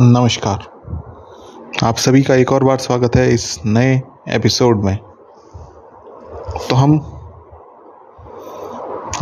नमस्कार। 0.00 0.58
आप 1.84 1.96
सभी 1.96 2.22
का 2.22 2.34
एक 2.34 2.52
और 2.52 2.64
बार 2.64 2.78
स्वागत 2.78 3.16
है 3.16 3.34
इस 3.34 3.60
नए 3.66 4.02
एपिसोड 4.28 4.84
में। 4.84 4.96
तो 6.70 6.74
हम 6.74 7.20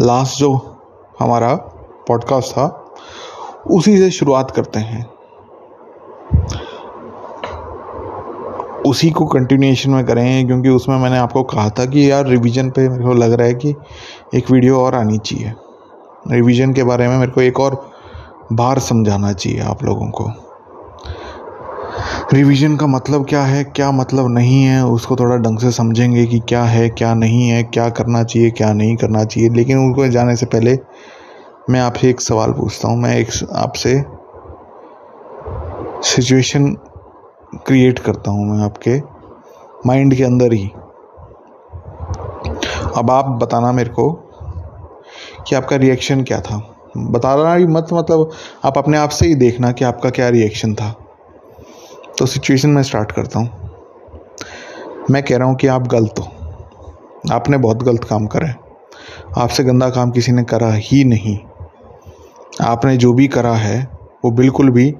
लास्ट 0.01 0.39
जो 0.39 0.79
हमारा 1.21 1.55
पॉडकास्ट 2.09 2.53
था, 2.53 2.87
उसी 3.71 3.99
से 3.99 4.11
शुरुआत 4.11 4.51
करते 4.51 4.81
हैं। 4.81 5.11
उसी 8.83 9.11
को 9.11 9.27
कंटिन्यूएशन 9.27 9.91
में 9.91 10.07
करें 10.07 10.47
क्योंकि 10.47 10.69
उसमें 10.69 10.99
मैंने 10.99 11.19
आपको 11.19 11.43
कहा 11.43 11.71
था 11.71 11.87
कि 11.87 12.11
यार 12.11 12.27
रिवीजन 12.27 12.71
पे 12.71 12.89
मेरे 12.89 13.05
को 13.05 13.13
लग 13.13 13.33
रहा 13.33 13.47
है 13.47 13.55
कि 13.55 13.75
एक 14.35 14.51
वीडियो 14.51 14.81
और 14.81 14.95
आनी 14.95 15.19
चाहिए। 15.19 15.53
रिवीजन 16.31 16.73
के 16.73 16.83
बारे 16.83 17.09
में 17.09 17.19
मेरे 17.19 17.33
को 17.33 17.41
एक 17.41 17.61
और 17.61 17.91
बार 18.53 18.79
समझाना 18.79 19.33
चाहिए 19.33 19.61
आप 19.61 19.85
लोगों 19.85 20.11
को। 20.11 20.33
रिवीजन 22.33 22.77
का 22.77 22.87
मतलब 22.87 23.27
क्या 23.29 23.43
है, 23.43 23.65
क्या 23.65 23.91
मतलब 23.91 24.29
नहीं 24.35 24.63
है, 24.65 24.85
उसको 24.87 25.17
थोड़ा 25.17 25.37
ढंग 25.37 25.59
से 25.59 25.71
समझेंगे 25.71 26.25
कि 26.27 26.39
क्या 26.39 26.63
है, 26.63 26.89
क्या 26.89 27.15
नहीं 27.15 27.49
है, 27.49 27.63
क्या 27.63 27.89
करना 27.89 28.23
चाहिए, 28.25 28.51
क्या 28.51 28.73
नहीं 28.73 28.97
करना 28.97 29.25
चाहिए। 29.25 29.49
लेकिन 29.49 29.79
उनको 29.79 30.07
जाने 30.09 30.37
से 30.37 30.47
पहले 30.47 30.79
मैं 31.71 31.81
आपसे 31.81 32.11
एक 32.11 32.21
सवाल 32.21 32.53
पूछता 32.53 32.89
हूँ, 32.89 32.99
मैं 32.99 33.17
एक 33.17 33.29
आपसे 33.53 34.05
सिचुएशन 36.03 36.71
क्रिएट 37.67 37.99
करता 37.99 38.31
हूँ 38.31 38.47
मैं 38.47 38.65
आपके 38.65 38.99
माइंड 39.87 40.15
के 40.15 40.25
अंदर 40.25 40.53
ही। 40.53 40.71
अब 42.97 43.11
आप 43.11 43.39
बताना 43.43 43.73
मेरे 43.73 43.91
को 43.91 44.11
कि 45.49 45.55
आपका 45.57 45.77
रिएक्शन 45.77 46.23
क्या 46.23 46.41
था। 46.41 46.63
बताना 46.97 47.55
ही 47.55 47.67
मत 47.67 47.87
मतलब 47.93 48.31
आप 48.65 48.79
अपने 48.79 48.99
आप 48.99 49.11
से 49.11 49.27
ही 49.27 49.35
देखना 49.35 49.73
कि 49.73 49.85
आपका 49.85 50.11
क्या 50.11 50.29
रिएक्शन 50.29 50.75
था। 50.75 50.95
तो 52.19 52.27
सिचुएशन 52.27 52.71
में 52.71 52.83
स्टार्ट 52.83 53.13
करता 53.13 53.39
हूँ। 53.39 53.71
मैं 55.11 55.23
कह 55.23 55.37
रहा 55.37 55.49
हूँ 55.49 55.57
कि 55.57 55.67
आप 55.67 55.89
गलत 55.89 56.15
हो। 56.19 56.27
आपने 57.33 57.59
बहुत 57.59 57.83
गलत 57.83 58.05
काम 58.05 58.27
करा 58.27 58.47
है। 58.47 58.57
आपसे 59.39 59.65
गंदा 59.65 59.91
काम 59.91 60.11
किसी 60.11 60.33
ने 60.33 60.45
करा 60.45 60.73
ही 60.73 61.05
नहीं। 61.05 61.39
आपने 62.63 62.97
जो 62.97 63.13
भी 63.13 63.29
करा 63.29 63.55
है, 63.55 63.89
वो 64.25 64.31
बिल्कुल 64.31 64.71
भी 64.71 64.95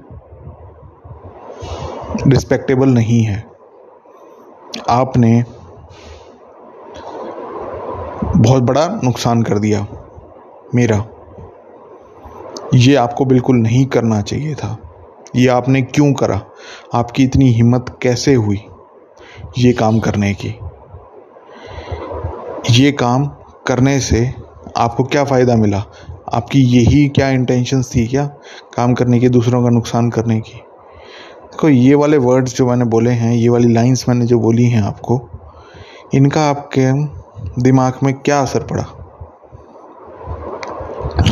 रिस्पेक्टेबल 2.27 2.89
नहीं 2.89 3.23
है। 3.23 3.47
आपने 4.89 5.45
बहुत 8.37 8.63
बड़ा 8.63 9.01
नुकसान 9.05 9.43
कर 9.43 9.59
दिया 9.59 9.87
मेरा। 10.75 11.05
ये 12.75 12.95
आपको 12.95 13.25
बिल्कुल 13.25 13.57
नहीं 13.57 13.87
करना 13.87 14.23
चाहिए 14.23 14.55
था। 14.55 14.79
ये 15.37 15.49
आपने 15.49 15.83
क्यों 15.83 16.13
करा? 16.13 16.43
आपकी 16.95 17.25
इतनी 17.25 17.53
हिम्मत 17.53 17.99
कैसे 18.03 18.35
हुई 18.35 18.65
ये 19.59 19.73
काम 19.73 19.99
करने 19.99 20.35
की? 20.35 20.59
ये 22.71 22.93
काम 22.93 23.27
करने 23.67 24.01
से 24.01 24.35
आपको 24.77 25.05
क्या 25.05 25.25
फ़ायदा 25.25 25.57
मिला? 25.57 25.85
आपकी 26.35 26.63
यही 26.63 27.09
क्या 27.09 27.29
इंटेंशंस 27.29 27.95
थी 27.97 28.07
क्या 28.07 28.27
काम 28.77 28.95
करने 28.95 29.21
की, 29.21 29.29
दूसरों 29.29 29.63
का 29.63 29.71
नुकसान 29.71 30.11
करने 30.11 30.41
की? 30.41 30.55
देखो, 30.55 31.69
ये 31.69 31.95
वाले 31.95 32.17
वर्ड्स 32.17 32.57
जो 32.57 32.67
मैंने 32.67 32.85
बोले 32.85 33.11
हैं, 33.11 33.35
ये 33.35 33.49
वाली 33.49 33.73
लाइंस 33.73 34.05
मैंने 34.09 34.27
जो 34.27 34.39
बोली 34.39 34.65
हैं 34.65 34.83
आपको, 34.83 35.29
इनका 36.15 36.43
आपके 36.43 36.93
दिमाग 37.63 37.93
में 38.03 38.15
क्या 38.15 38.41
असर 38.41 38.63
पड़ा? 38.63 38.83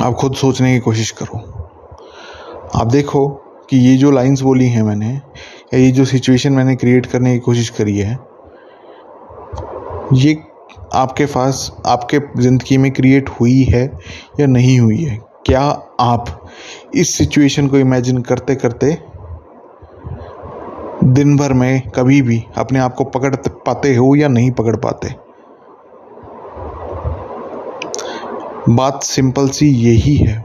आप 0.06 0.14
खुद 0.14 0.34
सोचने 0.34 0.74
की 0.74 0.80
कोशिश 0.80 1.10
करो। 1.10 1.38
आप 2.74 2.86
देखो 2.86 3.41
कि 3.72 3.78
ये 3.78 3.96
जो 3.96 4.10
लाइंस 4.10 4.40
बोली 4.40 4.66
हैं 4.68 4.82
मैंने, 4.82 5.06
या 5.74 5.78
ये 5.78 5.90
जो 5.90 6.04
सिचुएशन 6.04 6.52
मैंने 6.52 6.76
क्रिएट 6.76 7.06
करने 7.06 7.32
की 7.32 7.38
कोशिश 7.38 7.68
करी 7.68 7.98
है, 7.98 8.18
ये 10.12 10.42
आपके 10.94 11.26
पास, 11.26 11.76
आपके 11.86 12.18
ज़िंदगी 12.42 12.76
में 12.76 12.92
क्रिएट 12.92 13.28
हुई 13.28 13.62
है 13.62 13.98
या 14.40 14.46
नहीं 14.46 14.80
हुई 14.80 15.02
है? 15.02 15.18
क्या 15.46 15.62
आप 16.00 16.50
इस 16.94 17.14
सिचुएशन 17.14 17.68
को 17.68 17.78
इमेजिन 17.78 18.22
करते 18.22 18.54
करते 18.54 18.98
दिन 21.04 21.36
भर 21.36 21.52
में 21.52 21.82
कभी 21.88 22.22
भी 22.22 22.44
अपने 22.56 22.78
आप 22.78 22.94
को 22.94 23.04
पकड़ 23.04 23.36
पाते 23.36 23.94
हो 23.94 24.16
या 24.16 24.28
नहीं 24.28 24.50
पकड़ 24.50 24.76
पाते? 24.76 25.14
बात 28.68 29.02
सिंपल 29.02 29.48
सी 29.48 29.68
यही 29.68 30.16
है। 30.16 30.44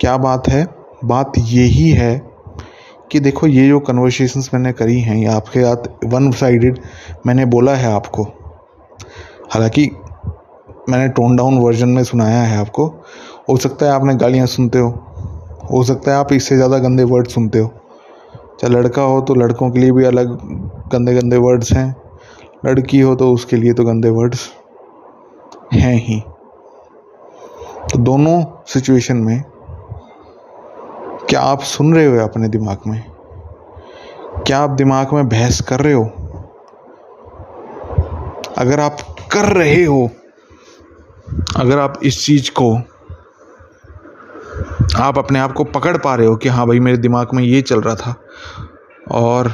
क्या 0.00 0.16
बात 0.16 0.48
है? 0.48 0.66
बात 1.04 1.32
यही 1.38 1.90
है 1.90 2.27
कि 3.10 3.20
देखो, 3.20 3.46
ये 3.46 3.68
जो 3.68 3.78
कन्वर्सेशंस 3.80 4.50
मैंने 4.54 4.72
करी 4.72 5.00
हैं, 5.00 5.16
ये 5.16 5.26
आपके 5.26 5.62
साथ 5.62 5.88
वन 6.06 6.30
साइडेड 6.32 6.78
मैंने 7.26 7.44
बोला 7.46 7.74
है 7.74 7.92
आपको। 7.92 8.22
हालाँकि 9.52 9.90
मैंने 10.88 11.08
टोन 11.08 11.36
डाउन 11.36 11.58
वर्जन 11.58 11.88
में 11.88 12.02
सुनाया 12.04 12.42
है 12.42 12.58
आपको। 12.58 12.86
हो 13.48 13.56
सकता 13.56 13.86
है 13.86 13.92
आपने 13.92 14.14
गालियाँ 14.14 14.46
सुनते 14.46 14.78
हो। 14.78 14.90
हो 15.72 15.82
सकता 15.84 16.10
है 16.10 16.16
आप 16.16 16.32
इससे 16.32 16.56
ज़्यादा 16.56 16.78
गंदे 16.78 17.04
वर्ड 17.04 17.28
सुनते 17.28 17.58
हो। 17.58 17.68
चाहे 18.60 18.72
लड़का 18.74 19.02
हो 19.02 19.20
तो 19.20 19.34
लड़कों 19.34 19.70
के 19.70 19.78
लिए 19.78 19.92
भी 19.92 20.04
अलग 20.04 20.38
गंदे 20.92 21.14
गंदे 21.14 21.36
वर्ड्स 21.36 21.72
हैं। 21.72 21.94
लड़की 22.66 23.00
हो 23.00 23.14
तो 23.14 23.32
उसके 23.32 23.56
लिए 23.56 23.72
तो 23.72 23.84
गंदे 23.84 24.10
वर्ड्स 24.10 24.48
हैं 25.74 25.94
ही। 25.96 26.20
तो 27.92 27.98
दोनों 27.98 28.42
सिचुएशन 28.66 29.16
में 29.16 29.42
क्या 31.28 31.40
आप 31.40 31.62
सुन 31.62 31.94
रहे 31.94 32.06
हो 32.06 32.18
अपने 32.24 32.48
दिमाग 32.48 32.78
में? 32.86 33.02
क्या 34.46 34.58
आप 34.58 34.70
दिमाग 34.70 35.12
में 35.12 35.28
बहस 35.28 35.60
कर 35.60 35.80
रहे 35.80 35.92
हो? 35.92 36.04
अगर 38.58 38.80
आप 38.80 39.00
कर 39.32 39.52
रहे 39.52 39.84
हो, 39.84 40.10
अगर 41.56 41.78
आप 41.78 41.98
इस 42.02 42.24
चीज़ 42.24 42.50
को, 42.50 42.74
आप 44.96 45.18
अपने 45.18 45.38
आप 45.38 45.52
को 45.52 45.64
पकड़ 45.64 45.96
पा 45.96 46.14
रहे 46.14 46.26
हो 46.26 46.36
कि 46.36 46.48
हाँ 46.48 46.66
भाई 46.66 46.80
मेरे 46.80 46.96
दिमाग 46.96 47.34
में 47.34 47.42
ये 47.44 47.62
चल 47.62 47.80
रहा 47.80 47.94
था, 47.94 48.14
और 49.10 49.52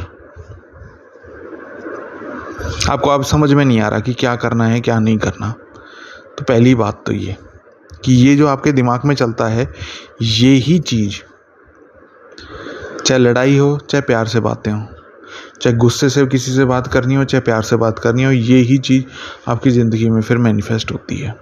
आपको 2.91 3.11
अब 3.11 3.23
समझ 3.25 3.53
में 3.53 3.65
नहीं 3.65 3.81
आ 3.81 3.89
रहा 3.89 4.01
कि 4.01 4.15
क्या 4.15 4.37
करना 4.37 4.67
है, 4.67 4.81
क्या 4.81 4.99
नहीं 4.99 5.19
करना 5.19 5.55
तो 6.39 6.45
पहली 6.45 6.75
बात 6.75 7.03
तो 7.07 7.13
ये 7.13 7.37
कि 8.05 8.13
ये 8.13 8.37
जो 8.37 8.49
आपके 8.49 8.73
दिमाग 8.73 9.05
में 9.05 9.15
चलता 9.15 9.47
है, 9.47 9.73
ये 10.23 10.55
ही 10.55 10.79
चीज़ 10.79 11.23
चाहे 13.07 13.19
लड़ाई 13.21 13.57
हो, 13.57 13.77
चाहे 13.91 14.03
प्यार 14.03 14.27
से 14.27 14.41
बातें 14.41 14.71
हो, 14.73 14.87
चाहे 15.63 15.77
गुस्से 15.77 16.09
से 16.11 16.27
किसी 16.27 16.53
से 16.53 16.65
बात 16.65 16.87
करनी 16.87 17.15
हो, 17.15 17.25
चाहे 17.25 17.41
प्यार 17.41 17.63
से 17.63 17.77
बात 17.77 17.99
करनी 17.99 18.25
हो 18.25 18.31
ये 18.31 18.59
ही 18.59 18.79
चीज़ 18.79 19.05
आपकी 19.51 19.71
ज़िंदगी 19.71 20.09
में 20.11 20.21
फिर 20.21 20.39
मैनिफेस्ट 20.39 20.93
होती 20.93 21.17
है। 21.17 21.35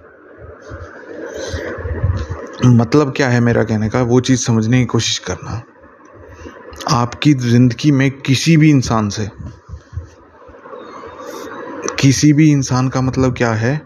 मतलब 2.65 3.13
क्या 3.17 3.27
है 3.29 3.39
मेरा 3.39 3.63
कहने 3.63 3.89
का? 3.89 4.01
वो 4.01 4.19
चीज़ 4.19 4.39
समझने 4.39 4.79
की 4.79 4.85
कोशिश 4.85 5.17
करना। 5.19 5.61
आपकी 6.91 7.33
ज़िंदगी 7.33 7.91
में 7.91 8.09
किसी 8.21 8.55
भी 8.57 8.69
इंसान 8.69 9.09
से, 9.09 9.29
किसी 11.99 12.31
भी 12.33 12.49
इंसान 12.51 12.89
का 12.89 13.01
मतलब 13.01 13.35
क्या 13.37 13.51
है 13.53 13.81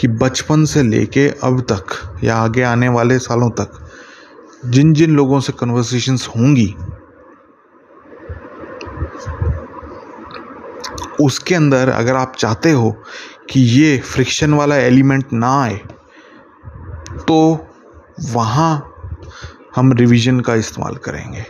कि 0.00 0.08
बचपन 0.08 0.64
से 0.64 0.82
लेके 0.82 1.28
अब 1.44 1.60
तक 1.72 1.96
या 2.24 2.36
आगे 2.36 2.62
आने 2.62 2.88
वाले 2.88 3.18
सालों 3.18 3.50
तक 3.50 3.80
जिन 4.66 4.92
जिन 4.94 5.10
लोगों 5.10 5.40
से 5.40 5.52
कन्वर्सेशंस 5.52 6.26
होंगी 6.28 6.74
उसके 11.20 11.54
अंदर 11.54 11.88
अगर 11.88 12.16
आप 12.16 12.34
चाहते 12.38 12.70
हो 12.70 12.90
कि 13.50 13.60
ये 13.60 13.98
फ्रिक्शन 13.98 14.54
वाला 14.54 14.76
एलिमेंट 14.76 15.32
ना 15.32 15.52
आए 15.62 15.76
तो 17.28 17.36
वहाँ 18.32 18.72
हम 19.76 19.92
रिवीजन 19.92 20.40
का 20.40 20.54
इस्तेमाल 20.54 20.96
करेंगे। 21.04 21.42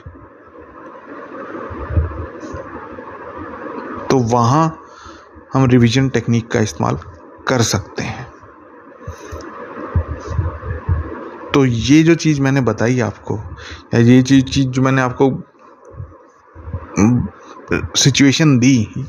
तो 4.11 4.19
वहाँ 4.33 4.67
हम 5.55 5.67
रिवीजन 5.67 6.09
टेक्निक 6.09 6.51
का 6.51 6.61
इस्तेमाल 6.61 6.99
कर 7.49 7.63
सकते 7.63 8.03
हैं। 8.03 8.27
तो 11.55 11.65
ये 11.65 12.03
जो 12.03 12.15
चीज़ 12.15 12.41
मैंने 12.41 12.61
बताई 12.61 13.01
आपको, 13.01 13.37
या 13.95 14.01
ये 14.01 14.23
चीज़ 14.23 14.45
चीज़ 14.45 14.69
जो 14.69 14.83
मैंने 14.83 15.03
आपको 15.03 15.31
सिचुएशन 17.97 18.59
दी 18.59 19.07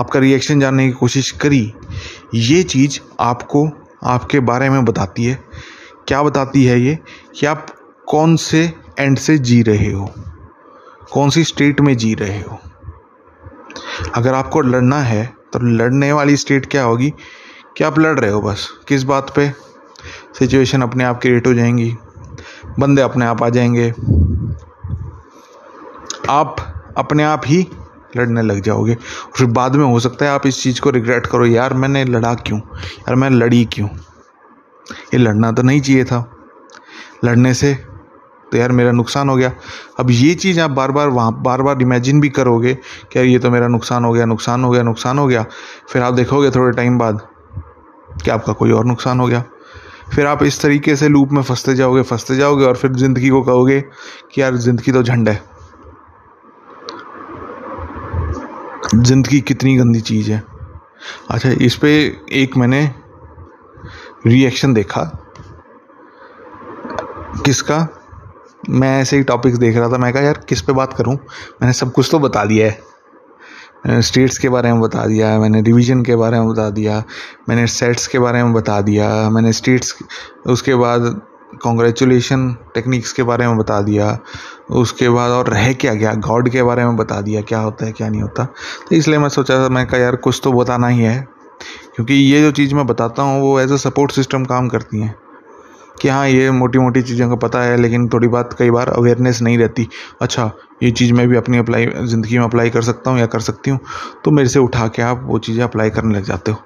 आपका 0.00 0.20
रिएक्शन 0.20 0.60
जानने 0.60 0.86
की 0.86 0.92
कोशिश 0.92 1.30
करी। 1.30 1.74
ये 2.34 2.62
चीज़ 2.62 3.00
आपको 3.20 3.68
आपके 4.04 4.40
बारे 4.40 4.70
में 4.70 4.84
बताती 4.84 5.24
है। 5.24 5.44
क्या 6.08 6.22
बताती 6.22 6.64
है 6.64 6.80
ये? 6.80 6.98
कि 7.38 7.46
आप 7.46 7.66
कौन 8.08 8.36
से 8.36 8.74
एंड 8.98 9.18
से 9.18 9.38
जी 9.38 9.62
रहे 9.62 9.92
हो? 9.92 10.10
कौन 11.12 11.30
सी 11.30 11.44
स्टेट 11.44 11.80
में 11.80 11.96
जी 11.96 12.14
रहे 12.14 12.38
हो? 12.38 12.58
अगर 14.14 14.34
आपको 14.34 14.60
लड़ना 14.60 15.00
है 15.00 15.34
तो 15.52 15.58
लड़ने 15.58 16.12
वाली 16.12 16.36
स्टेट 16.36 16.66
क्या 16.66 16.82
होगी? 16.82 17.14
कि 17.76 17.84
आप 17.84 17.98
लड़ 17.98 18.20
रहे 18.20 18.30
हो 18.30 18.40
बस। 18.40 18.68
किस 18.88 19.02
बात 19.02 19.32
पे? 19.36 19.52
सिचुएशन 20.38 20.82
अपने 20.82 21.04
आप 21.04 21.20
क्रिएट 21.20 21.46
हो 21.46 21.54
जाएँगी। 21.54 21.96
बंदे 22.78 23.02
अपने 23.02 23.24
आप 23.24 23.42
आ 23.42 23.48
जाएँगे। 23.48 23.90
आप 26.28 26.74
अपने 26.96 27.24
आप 27.24 27.42
ही 27.46 27.68
लड़ने 28.16 28.42
लग 28.42 28.60
जाओगे। 28.60 28.96
फिर 29.36 29.46
बाद 29.46 29.76
में 29.76 29.84
हो 29.84 30.00
सकता 30.00 30.24
है 30.24 30.30
आप 30.30 30.46
इस 30.46 30.62
चीज़ 30.62 30.80
को 30.80 30.90
रिग्रेट 30.90 31.26
करो, 31.26 31.46
यार, 31.46 31.74
मैंने 31.74 32.04
लड़ा 32.04 32.34
क्यों? 32.34 32.58
यार, 32.58 33.14
मैं 33.14 33.30
लड़ी 33.30 33.64
क्यों? 33.64 33.88
ये 35.14 35.18
लड़ना 35.18 35.52
तो 35.52 35.62
नहीं 35.62 35.80
चाहिए 35.80 36.04
था। 36.04 36.30
लड़ने 37.24 37.54
से 37.54 37.74
तो 38.52 38.58
यार 38.58 38.72
मेरा 38.72 38.90
नुकसान 38.92 39.28
हो 39.28 39.36
गया। 39.36 39.52
अब 39.98 40.10
ये 40.10 40.34
चीज़ 40.34 40.60
आप 40.60 40.70
बार 40.70 40.90
बार 40.90 41.08
वहाँ 41.08 41.32
बार 41.42 41.62
बार 41.62 41.80
इमेजिन 41.82 42.20
भी 42.20 42.28
करोगे 42.28 42.74
कि 42.74 43.18
यार 43.18 43.26
ये 43.26 43.38
तो 43.38 43.50
मेरा 43.50 43.68
नुकसान 43.68 44.04
हो 44.04 44.12
गया, 44.12 44.24
नुकसान 44.24 44.64
हो 44.64 44.70
गया, 44.70 44.82
नुकसान 44.82 45.18
हो 45.18 45.26
गया। 45.26 45.44
फिर 45.92 46.02
आप 46.02 46.14
देखोगे 46.14 46.50
थोड़े 46.50 46.76
टाइम 46.76 46.98
बाद 46.98 47.20
कि 48.24 48.30
आपका 48.30 48.52
कोई 48.52 48.70
और 48.70 48.84
नुकसान 48.84 49.20
हो 49.20 49.26
गया। 49.26 49.42
फिर 50.14 50.26
आप 50.26 50.42
इस 50.42 50.60
तरीके 50.62 50.96
से 50.96 51.08
लूप 51.08 51.32
में 51.32 51.42
फंसते 51.42 51.74
जाओगे 51.74 52.02
फंसते 52.02 52.36
जाओगे 52.36 52.64
और 52.64 52.76
फिर 52.76 52.92
ज़िंदगी 52.92 53.28
को 53.28 53.42
कहोगे 53.42 53.80
कि 54.34 54.40
यार 54.42 54.56
ज़िंदगी 54.56 54.92
तो 54.92 55.02
झंड 55.02 55.28
है। 55.28 55.42
ज़िंदगी 58.94 59.40
कितनी 59.40 59.76
गंदी 59.76 60.00
चीज़ 60.00 60.32
है। 60.32 60.42
अच्छा 61.30 61.50
इस 61.50 61.76
पे 61.76 62.16
एक 62.32 62.56
मैंने 62.56 62.94
रिएक्शन 64.26 64.74
देखा। 64.74 65.02
किसका? 67.44 67.88
मैं 68.68 69.00
ऐसे 69.00 69.16
ही 69.16 69.22
टॉपिक्स 69.22 69.58
देख 69.58 69.76
रहा 69.76 69.88
था, 69.88 69.98
मैं 69.98 70.12
कहा, 70.12 70.22
यार, 70.22 70.44
किस 70.48 70.60
पे 70.60 70.72
बात 70.72 70.92
करूँ? 70.92 71.14
मैंने 71.62 71.72
सब 71.72 71.92
कुछ 71.92 72.08
तो 72.10 72.18
बता 72.18 72.44
दिया 72.44 72.66
है। 72.66 72.82
मैंने 73.86 74.02
स्टेट्स 74.02 74.38
के 74.38 74.48
बारे 74.48 74.72
में 74.72 74.80
बता 74.80 75.06
दिया, 75.06 75.38
मैंने 75.38 75.62
डिवीज़न 75.62 76.02
के 76.02 76.16
बारे 76.16 76.40
में 76.40 76.48
बता 76.48 76.70
दिया, 76.70 77.04
मैंने 77.48 77.66
सेट्स 77.66 78.06
के 78.06 78.18
बारे 78.18 78.42
में 78.42 78.52
बता 78.52 78.80
दिया, 78.80 79.30
मैंने 79.30 79.52
स्टेट्स 79.52 79.98
उसके 80.46 80.74
बाद 80.74 81.22
कॉन्ग्रेचुलेशन 81.62 82.48
टेक्निक्स 82.74 83.12
के 83.12 83.22
बारे 83.22 83.46
में 83.46 83.56
बता 83.56 83.80
दिया, 83.80 84.18
उसके 84.70 85.08
बाद 85.08 85.30
और 85.30 85.48
रह 85.48 85.72
क्या 85.72 85.94
गया 85.94 86.14
गॉड 86.26 86.48
के 86.48 86.62
बारे 86.62 86.84
में 86.84 86.96
बता 86.96 87.20
दिया, 87.20 87.40
क्या 87.42 87.58
होता 87.58 87.86
है, 87.86 87.92
क्या 87.92 88.08
नहीं 88.08 88.22
होता। 88.22 88.44
तो 88.88 88.96
इसलिए 88.96 89.18
मैं 89.18 89.28
सोचा 89.28 89.64
था 89.64 89.68
मैं 89.68 89.86
कहा, 89.86 90.00
यार, 90.00 90.16
कुछ 90.16 90.40
तो 90.44 90.52
बताना 90.52 90.88
ही 90.88 91.00
है, 91.00 91.18
क्योंकि 91.96 92.14
ये 92.14 92.40
जो 92.42 92.50
चीज़ 92.52 92.74
मैं 92.74 92.86
बताता 92.86 93.22
हूँ, 93.22 93.40
वो 93.40 93.58
एज 93.60 93.72
अ 93.72 93.76
सपोर्ट 93.76 94.12
सिस्टम 94.12 94.44
काम 94.44 94.68
करती 94.68 95.00
हैं। 95.00 95.14
कि 96.02 96.08
हाँ 96.08 96.28
ये 96.28 96.50
मोटी 96.50 96.78
मोटी 96.78 97.02
चीज़ों 97.02 97.28
का 97.28 97.34
पता 97.34 97.62
है, 97.62 97.76
लेकिन 97.76 98.08
थोड़ी 98.08 98.28
बात 98.28 98.56
कई 98.58 98.70
बार 98.70 98.88
अवेयरनेस 98.88 99.42
नहीं 99.42 99.58
रहती। 99.58 99.88
अच्छा 100.22 100.50
ये 100.82 100.90
चीज़ 100.90 101.12
मैं 101.12 101.28
भी 101.28 101.36
अपनी 101.36 101.58
अप्लाई 101.58 101.86
ज़िंदगी 101.86 102.38
में 102.38 102.44
अप्लाई 102.44 102.70
कर 102.70 102.82
सकता 102.82 103.10
हूँ 103.10 103.18
या 103.18 103.26
कर 103.26 103.40
सकती 103.40 103.70
हूँ? 103.70 103.78
तो 104.24 104.30
मेरे 104.30 104.48
से 104.48 104.58
उठा 104.58 104.88
के 104.88 105.02
आप 105.02 105.20
वो 105.24 105.38
चीज़ें 105.38 105.64
अप्लाई 105.64 105.90
करने 105.90 106.14
लग 106.14 106.24
जाते 106.24 106.50
हो। 106.50 106.58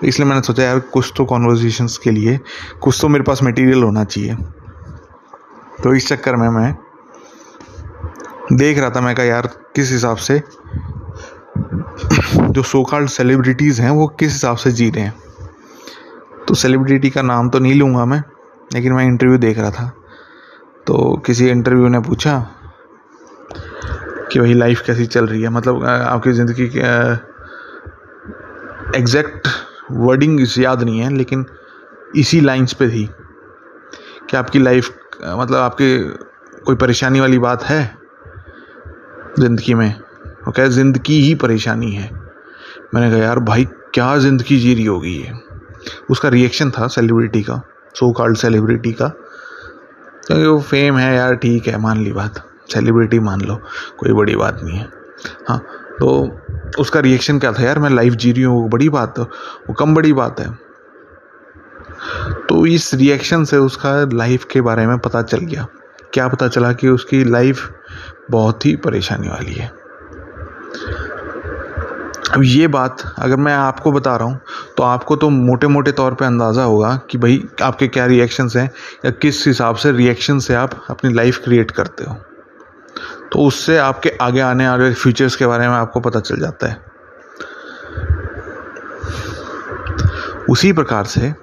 तो 0.00 0.06
इसलिए 0.06 0.28
मैंने 0.28 0.42
सोचा, 0.42 0.62
यार, 0.62 0.78
कुछ 0.78 1.12
तो 1.16 1.24
कॉन्वर्जेशंस 1.24 1.98
के 1.98 2.10
लिए, 2.10 2.40
कुछ 2.80 2.98
तो 3.00 3.08
मेरे 3.08 3.24
पास 3.24 3.42
मटेरियल 3.42 3.82
होना 3.82 4.04
चाहिए। 4.04 4.34
तो 5.82 5.94
इस 5.94 6.08
चक्कर 6.08 6.36
में 6.36 6.48
मैं 6.48 6.74
देख 8.52 8.78
रहा 8.78 8.90
था, 8.90 9.00
मैं 9.00 9.14
कहा, 9.14 9.26
यार, 9.26 9.46
किस 9.76 9.92
हिसाब 9.92 10.16
से 10.16 10.42
जो 12.50 12.62
सो 12.62 12.82
कॉल्ड 12.82 13.08
सेलिब्रिटीज़ 13.08 13.82
हैं, 13.82 13.90
वो 13.90 14.06
किस 14.06 14.32
हिसाब 14.32 14.56
से 14.56 14.72
जी 14.72 14.90
रहे 14.90 15.04
हैं? 15.04 15.14
तो 16.48 16.54
सेलिब्रिटी 16.54 17.10
का 17.10 17.22
नाम 17.22 17.48
तो 17.48 17.58
नहीं 17.58 17.74
लूँगा 17.74 18.04
मैं। 18.04 18.22
लेकिन 18.70 18.92
मैं 18.92 19.04
इंटरव्यू 19.06 19.38
देख 19.38 19.58
रहा 19.58 19.70
था। 19.70 19.86
तो 20.86 21.16
किसी 21.26 21.48
इंटरव्यू 21.48 21.88
ने 21.88 22.00
पूछा 22.00 22.38
कि 24.32 24.40
वही 24.40 24.54
लाइफ 24.54 24.82
कैसी 24.86 25.06
चल 25.06 25.26
रही 25.26 25.42
है? 25.42 25.48
मतलब 25.50 25.84
आपकी 25.84 26.32
ज़िंदगी 26.32 26.64
एग्जैक्ट 28.98 29.48
वर्डिंग 29.92 30.40
याद 30.58 30.82
नहीं 30.82 31.00
है, 31.00 31.14
लेकिन 31.16 31.44
इसी 32.16 32.40
लाइंस 32.40 32.72
पे 32.72 32.88
थी 32.88 33.08
कि 34.30 34.36
आपकी 34.36 34.58
लाइफ 34.58 34.90
मतलब 35.22 35.56
आपकी 35.56 35.98
कोई 36.64 36.76
परेशानी 36.76 37.20
वाली 37.20 37.38
बात 37.38 37.62
है 37.64 37.82
ज़िंदगी 39.38 39.74
में? 39.74 39.94
वो 40.46 40.52
कहे, 40.52 40.68
ज़िंदगी 40.68 41.20
ही 41.22 41.34
परेशानी 41.34 41.90
है। 41.92 42.10
मैंने 42.94 43.10
कहा, 43.10 43.18
यार 43.18 43.38
भाई, 43.40 43.64
क्या 43.94 44.16
ज़िंदगी 44.18 44.58
जी 44.58 44.74
रही 44.74 44.84
होगी 44.84 45.14
ये? 45.16 45.32
उसका 46.10 46.28
रिएक्शन 46.28 46.70
था 46.70 46.86
सेलिब्रिटी 46.88 47.42
का। 47.42 47.60
सो 47.94 48.12
कॉल्ड 48.12 48.36
सेलिब्रिटी 48.36 48.92
का। 48.92 49.08
क्योंकि 50.26 50.46
वो 50.46 50.60
फेम 50.60 50.96
है 50.96 51.14
यार, 51.14 51.34
ठीक 51.34 51.66
है, 51.66 51.78
मान 51.78 52.02
ली 52.02 52.12
बात। 52.12 52.44
सेलिब्रिटी 52.72 53.18
मान 53.18 53.40
लो, 53.40 53.54
कोई 53.98 54.12
बड़ी 54.12 54.36
बात 54.36 54.60
नहीं 54.62 54.78
है। 54.78 54.88
हाँ 55.48 55.58
तो 56.00 56.40
उसका 56.78 57.00
रिएक्शन 57.00 57.38
क्या 57.38 57.52
था 57.52 57.62
यार? 57.62 57.78
मैं 57.78 57.90
लाइफ 57.90 58.12
जी 58.12 58.32
रही 58.32 58.42
हूँ, 58.42 58.62
वो 58.62 58.68
बड़ी 58.68 58.88
बात, 58.88 59.18
वो 59.18 59.72
कम 59.72 59.94
बड़ी 59.94 60.12
बात 60.12 60.40
है। 60.40 60.58
तो 62.48 62.66
इस 62.66 62.94
रिएक्शन 62.94 63.44
से 63.44 63.56
उसका 63.56 63.92
लाइफ 64.12 64.44
के 64.44 64.60
बारे 64.60 64.86
में 64.86 64.98
पता 64.98 65.22
चल 65.22 65.38
गया। 65.38 65.66
क्या 66.12 66.28
पता 66.28 66.48
चला 66.48 66.72
कि 66.72 66.88
उसकी 66.88 67.24
लाइफ 67.24 67.70
बहुत 68.30 68.66
ही 68.66 68.76
परेशानी 68.76 69.28
वाली 69.28 69.52
है। 69.52 69.72
अब 72.28 72.42
ये 72.44 72.66
बात 72.66 73.02
अगर 73.18 73.36
मैं 73.36 73.52
आपको 73.52 73.92
बता 73.92 74.16
रहा 74.16 74.28
हूँ 74.28 74.40
तो 74.76 74.82
आपको 74.82 75.16
तो 75.16 75.28
मोटे 75.30 75.66
मोटे 75.66 75.92
तौर 75.92 76.14
पे 76.14 76.24
अंदाज़ा 76.24 76.62
होगा 76.62 76.94
कि 77.10 77.18
भाई 77.18 77.42
आपके 77.62 77.88
क्या 77.88 78.06
रिएक्शंस 78.06 78.56
हैं 78.56 78.70
या 79.04 79.10
किस 79.10 79.46
हिसाब 79.46 79.76
से 79.76 79.92
रिएक्शन 79.92 80.38
से 80.38 80.54
आप 80.54 80.86
अपनी 80.90 81.12
लाइफ 81.12 81.38
क्रिएट 81.44 81.70
करते 81.70 82.04
हो। 82.04 82.14
तो 83.32 83.46
उससे 83.46 83.78
आपके 83.78 84.10
आगे 84.20 84.40
आने 84.40 84.68
वाले 84.68 84.92
फ्यूचर्स 84.94 85.36
के 85.36 85.46
बारे 85.46 85.68
में 85.68 85.74
आपको 85.74 86.00
पता 86.00 86.20
चल 86.20 86.36
जाता 86.36 86.66
है। 86.66 86.76
उसी 90.48 90.72
प्रकार 90.72 91.04
से 91.04 91.34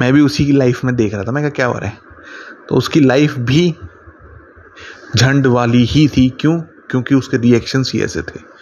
मैं 0.00 0.12
भी 0.12 0.20
उसी 0.20 0.46
की 0.46 0.52
लाइफ 0.52 0.84
में 0.84 0.94
देख 0.96 1.14
रहा 1.14 1.22
था। 1.22 1.32
मैं 1.32 1.42
क्या 1.42 1.50
क्या 1.50 1.66
हो 1.66 1.78
रहा 1.78 1.88
है? 1.88 1.98
तो 2.68 2.74
उसकी 2.74 3.00
लाइफ 3.00 3.38
भी 3.38 3.74
झंड 5.16 5.46
वाली 5.46 5.84
ही 5.84 6.08
थी। 6.08 6.28
क्यों? 6.40 6.60
क्योंकि 6.90 7.14
उसके 7.14 7.36
रिएक्शंस 7.36 7.90
ही 7.94 8.00
ऐसे 8.02 8.22
थे। 8.22 8.57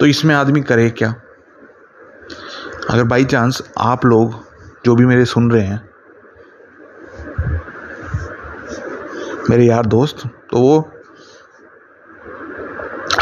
तो 0.00 0.06
इसमें 0.06 0.34
आदमी 0.34 0.60
करे 0.62 0.88
क्या? 0.90 1.14
अगर 2.90 3.04
बाई 3.04 3.24
चांस 3.24 3.62
आप 3.78 4.04
लोग 4.06 4.34
जो 4.84 4.94
भी 4.94 5.06
मेरे 5.06 5.24
सुन 5.24 5.50
रहे 5.50 5.62
हैं, 5.62 5.80
मेरे 9.50 9.64
यार 9.64 9.86
दोस्त 9.86 10.26
तो 10.50 10.60
वो 10.60 10.80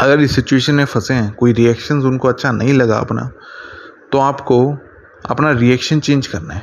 अगर 0.01 0.19
इस 0.21 0.35
सिचुएशन 0.35 0.75
में 0.75 0.85
फंसे 0.85 1.13
हैं, 1.13 1.33
कोई 1.33 1.53
रिएक्शंस 1.53 2.03
उनको 2.03 2.27
अच्छा 2.27 2.51
नहीं 2.51 2.73
लगा 2.73 2.97
अपना 2.97 3.29
तो 4.11 4.19
आपको 4.19 4.57
अपना 5.25 5.51
रिएक्शन 5.51 5.99
चेंज 5.99 6.27
करना 6.27 6.53
है। 6.53 6.61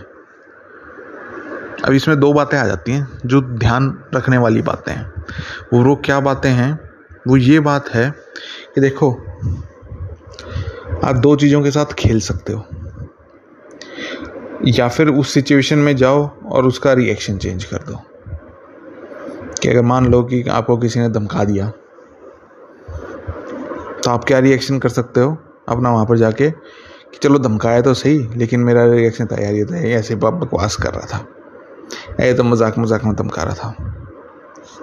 अब 1.84 1.93
इसमें 1.93 2.19
दो 2.20 2.32
बातें 2.32 2.56
आ 2.58 2.66
जाती 2.66 2.93
हैं, 2.93 3.19
जो 3.26 3.40
ध्यान 3.40 3.99
रखने 4.14 4.38
वाली 4.38 4.62
बातें 4.62 4.93
हैं। 4.93 5.12
वो 5.72 5.82
वो 5.84 5.96
क्या 5.96 6.20
बातें 6.20 6.50
हैं? 6.50 6.78
वो 7.28 7.37
ये 7.37 7.61
बात 7.61 7.88
है 7.88 8.11
कि 8.75 8.80
देखो 8.80 9.12
आप 11.04 11.16
दो 11.16 11.34
चीज़ों 11.37 11.62
के 11.62 11.70
साथ 11.70 11.92
खेल 11.94 12.20
सकते 12.23 12.52
हो। 12.52 12.64
या 14.68 14.88
फिर 14.88 15.08
उस 15.11 15.32
सिचुएशन 15.34 15.78
में 15.78 15.94
जाओ 15.96 16.28
और 16.46 16.66
उसका 16.66 16.92
रिएक्शन 16.92 17.38
चेंज 17.38 17.64
कर 17.64 17.82
दो। 17.82 17.99
कि 19.62 19.68
अगर 19.68 19.82
मान 19.82 20.06
लो 20.06 20.23
कि 20.23 20.42
आपको 20.50 20.76
किसी 20.76 21.00
ने 21.00 21.08
धमका 21.11 21.44
दिया 21.44 21.66
तो 23.99 24.11
आप 24.11 24.25
क्या 24.25 24.38
रिएक्शन 24.38 24.78
कर 24.78 24.88
सकते 24.90 25.20
हो 25.20 25.37
अपना 25.68 25.90
वहाँ 25.90 26.06
पर 26.06 26.16
जाके 26.18 26.50
कि 26.50 27.18
चलो 27.18 27.38
धमकाया 27.38 27.80
तो 27.82 27.94
सही, 27.94 28.18
लेकिन 28.37 28.61
मेरा 28.61 28.84
रिएक्शन 28.87 29.26
था, 29.26 29.42
यार 29.42 29.54
ये 29.54 29.64
तो 29.64 29.75
ऐसे 29.75 30.14
बकवास 30.16 30.76
कर 30.76 30.94
रहा 30.94 31.06
था। 31.08 31.26
ये 32.20 32.34
तो 32.34 32.44
मज़ाक 32.44 32.78
मज़ाक 32.78 33.04
में 33.04 33.14
धमका 33.16 33.42
रहा 33.42 33.54
था। 33.54 33.70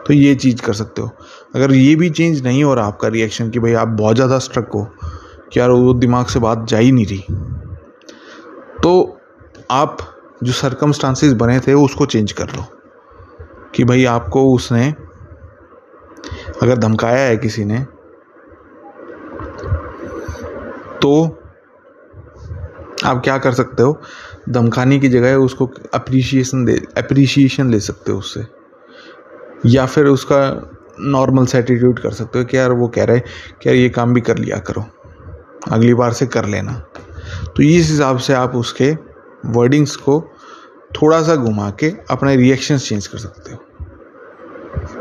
तो 0.08 0.14
ये 0.14 0.36
चीज़ 0.36 0.62
कर 0.62 0.74
सकते 0.74 1.02
हो। 1.02 1.10
अगर 1.56 1.72
ये 1.74 1.96
भी 1.96 2.10
चेंज 2.12 2.44
नहीं 2.44 2.64
हो 2.64 2.74
रहा 2.74 2.86
आपका 2.88 3.08
रिएक्शन 3.08 3.50
कि 3.50 3.60
भाई 3.60 3.74
आप 3.76 3.88
बहुत 3.88 4.16
ज़्यादा 4.16 4.40
स्ट्रक 4.40 4.70
हो 4.76 4.88
कि 5.52 5.60
यार 5.60 5.70
वो 5.70 5.94
दिमाग 5.94 6.26
से 6.26 6.40
बात 6.40 6.66
जा 6.66 6.78
ही 6.78 6.92
नहीं 6.92 7.06
रही। 7.06 7.26
तो 8.84 9.18
आप 9.72 9.98
जो 10.44 10.54
सरकमस्टांसिस 10.54 11.34
बने 11.34 11.60
थे, 11.60 11.74
उसको 11.74 12.06
चेंज 12.06 12.32
कर 12.32 12.46
लो। 12.46 12.66
कि 13.76 13.84
भाई 13.84 14.06
आपको 14.06 14.56
उसने 14.56 14.96
अगर 16.64 16.78
धमकाया 16.78 17.20
है 17.20 17.38
किसी 17.38 17.66
ने 17.66 17.80
तो 21.02 21.38
आप 23.06 23.22
क्या 23.24 23.38
कर 23.38 23.52
सकते 23.52 23.84
हो? 23.84 24.02
धमकाने 24.50 25.00
की 25.00 25.10
जगह 25.10 25.36
उसको 25.36 25.72
अप्रिशिएशन 25.94 26.66
दे 26.66 26.86
अप्रिशिएशन 26.98 27.70
ले 27.72 27.80
सकते 27.80 28.12
हो 28.12 28.20
उससे। 28.20 28.46
या 29.66 29.86
फिर 29.86 30.06
उसका 30.06 30.72
नॉर्मल 31.00 31.46
से 31.46 31.60
एटीट्यूड 31.60 32.00
कर 32.00 32.12
सकते 32.12 32.40
हो 32.40 32.46
कि 32.46 32.58
यार 32.58 32.72
वो 32.72 32.88
कह 32.88 33.06
रहे 33.06 33.18
हैं 33.18 33.26
कि 33.62 33.70
यार 33.70 33.76
ये 33.76 33.90
काम 33.90 34.14
भी 34.14 34.22
कर 34.22 34.38
लिया 34.38 34.58
करो। 34.58 34.86
अगली 35.62 35.94
बार 35.94 36.14
से 36.14 36.26
कर 36.28 36.46
लेना। 36.46 36.74
तो 37.48 37.64
इस 37.64 37.90
हिसाब 37.90 38.18
से 38.18 38.34
आप 38.34 38.56
उसके 38.56 38.92
वर्डिंग्स 39.48 39.96
को 39.96 40.20
थोड़ा 40.96 41.22
सा 41.24 41.36
घुमा 41.36 41.70
के 41.80 41.92
अपने 42.12 42.36
रिएक्शंस 42.36 42.88
चेंज 42.90 43.08
कर 43.08 43.18
सकते 43.18 43.52
हो। 43.52 43.58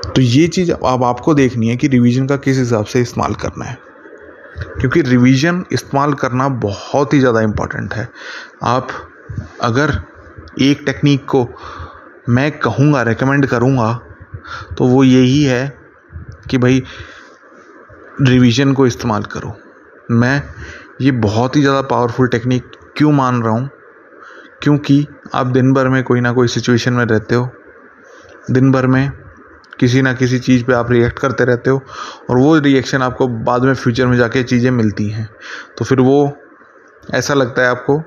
तो 0.06 0.20
ये 0.22 0.46
चीज़ 0.48 0.72
अब 0.72 1.04
आपको 1.04 1.34
देखनी 1.34 1.68
है 1.68 1.76
कि 1.76 1.88
रिवीजन 1.88 2.26
का 2.26 2.36
किस 2.36 2.58
हिसाब 2.58 2.84
से 2.84 3.00
इस्तेमाल 3.00 3.34
करना 3.34 3.64
है। 3.64 3.78
क्योंकि 4.80 5.00
रिवीजन 5.02 5.64
इस्तेमाल 5.72 6.12
करना 6.14 6.48
बहुत 6.60 7.12
ही 7.14 7.18
ज़्यादा 7.20 7.40
इंपॉर्टेंट 7.40 7.94
है। 7.94 8.08
आप 8.62 8.88
अगर 9.60 9.92
एक 10.62 10.82
टेक्निक 10.86 11.24
को 11.24 11.46
मैं 12.28 12.50
कहूँगा 12.58 13.02
रेकमेंड 13.02 13.46
करूँगा 13.46 13.92
तो 14.78 14.86
वो 14.86 15.02
यही 15.04 15.42
है 15.42 15.72
कि 16.50 16.58
भाई 16.58 16.82
रिवीजन 18.22 18.72
को 18.72 18.86
इस्तेमाल 18.86 19.22
करो। 19.24 19.54
मैं 20.10 20.42
ये 21.00 21.10
बहुत 21.10 21.56
ही 21.56 21.60
ज़्यादा 21.60 21.82
पावरफुल 21.82 22.28
टेक्निक 22.28 22.64
क्यों 22.96 23.12
मान 23.12 23.42
रहा 23.42 23.52
हूँ? 23.52 23.70
क्योंकि 24.62 25.06
आप 25.34 25.46
दिन 25.46 25.72
भर 25.72 25.88
में 25.88 26.02
कोई 26.04 26.20
ना 26.20 26.32
कोई 26.32 26.48
सिचुएशन 26.48 26.92
में 26.92 27.04
रहते 27.04 27.34
हो। 27.34 27.50
दिन 28.50 28.72
भर 28.72 28.86
में 28.86 29.12
किसी 29.78 30.02
ना 30.02 30.12
किसी 30.12 30.38
चीज़ 30.38 30.64
पे 30.64 30.72
आप 30.72 30.90
रिएक्ट 30.90 31.18
करते 31.18 31.44
रहते 31.44 31.70
हो 31.70 31.82
और 32.30 32.38
वो 32.38 32.58
रिएक्शन 32.58 33.02
आपको 33.02 33.28
बाद 33.28 33.62
में 33.62 33.74
फ्यूचर 33.74 34.06
में 34.06 34.16
जाके 34.16 34.42
चीज़ें 34.42 34.70
मिलती 34.70 35.08
हैं। 35.08 35.28
तो 35.78 35.84
फिर 35.84 36.00
वो 36.00 36.38
ऐसा 37.14 37.34
लगता 37.34 37.62
है 37.62 37.68
आपको 37.68 37.98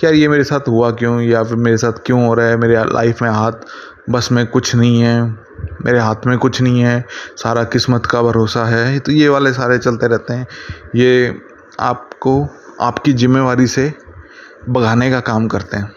कि 0.00 0.06
यार 0.06 0.14
ये 0.14 0.28
मेरे 0.28 0.44
साथ 0.44 0.68
हुआ 0.68 0.90
क्यों? 0.90 1.20
या 1.20 1.42
फिर 1.44 1.56
मेरे 1.56 1.76
साथ 1.76 1.92
क्यों 2.06 2.26
हो 2.26 2.34
रहा 2.34 2.46
है? 2.46 2.56
मेरे 2.56 2.84
लाइफ 2.84 3.22
में 3.22 3.30
हाथ 3.30 3.52
बस 4.10 4.28
में 4.32 4.46
कुछ 4.46 4.74
नहीं 4.76 5.00
है। 5.00 5.47
मेरे 5.84 5.98
हाथ 5.98 6.26
में 6.26 6.38
कुछ 6.38 6.62
नहीं 6.62 6.80
है, 6.80 7.04
सारा 7.36 7.64
किस्मत 7.64 8.06
का 8.06 8.22
भरोसा 8.22 8.64
है। 8.64 8.98
तो 8.98 9.12
ये 9.12 9.28
वाले 9.28 9.52
सारे 9.52 9.78
चलते 9.78 10.06
रहते 10.06 10.34
हैं। 10.34 10.46
ये 10.94 11.40
आपको, 11.80 12.48
आपकी 12.80 13.12
जिम्मेवारी 13.12 13.66
से 13.66 13.92
भगाने 14.68 15.10
का 15.10 15.20
काम 15.20 15.48
करते 15.48 15.76
हैं। 15.76 15.92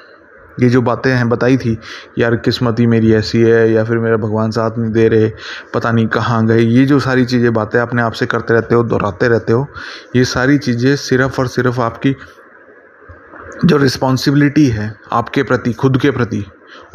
ये 0.60 0.70
जो 0.70 0.82
बातें 0.82 1.12
हैं, 1.12 1.30
बताई 1.30 1.58
थी, 1.58 1.77
यार 2.18 2.36
किस्मत 2.36 2.80
ही 2.80 2.88
मेरी 2.88 3.13
ऐसी 3.13 3.41
है, 3.41 3.72
या 3.72 3.84
फिर 3.84 3.98
मेरा 3.98 4.18
भगवान 4.18 4.51
साथ 4.51 4.72
नहीं 4.77 4.91
दे 4.91 5.08
रहे, 5.08 5.32
पता 5.74 5.91
नहीं 5.91 6.08
कहाँ 6.08 6.46
गए, 6.48 6.60
ये 6.60 6.86
जो 6.86 7.00
सारी 7.00 7.25
चीज़ें, 7.25 7.53
बातें 7.53 7.80
अपने 7.80 8.01
आप 8.01 8.12
से 8.12 8.25
करते 8.25 8.53
रहते 8.53 8.75
हो, 8.75 8.84
दोहराते 8.84 9.27
रहते 9.27 9.53
हो, 9.53 9.68
ये 10.15 10.25
सारी 10.25 10.58
चीज़ें 10.58 10.96
सिर्फ़ 10.96 11.41
और 11.41 11.48
सिर्फ़ 11.48 11.82
आपकी 11.82 12.15
जो 13.65 13.77
रिस्पॉन्सिबिलिटी 13.77 14.68
है, 14.68 14.96
आपके 15.12 15.44
प्रति, 15.44 15.74
खुद 15.74 16.01
के 16.01 16.12
प्रति 16.12 16.46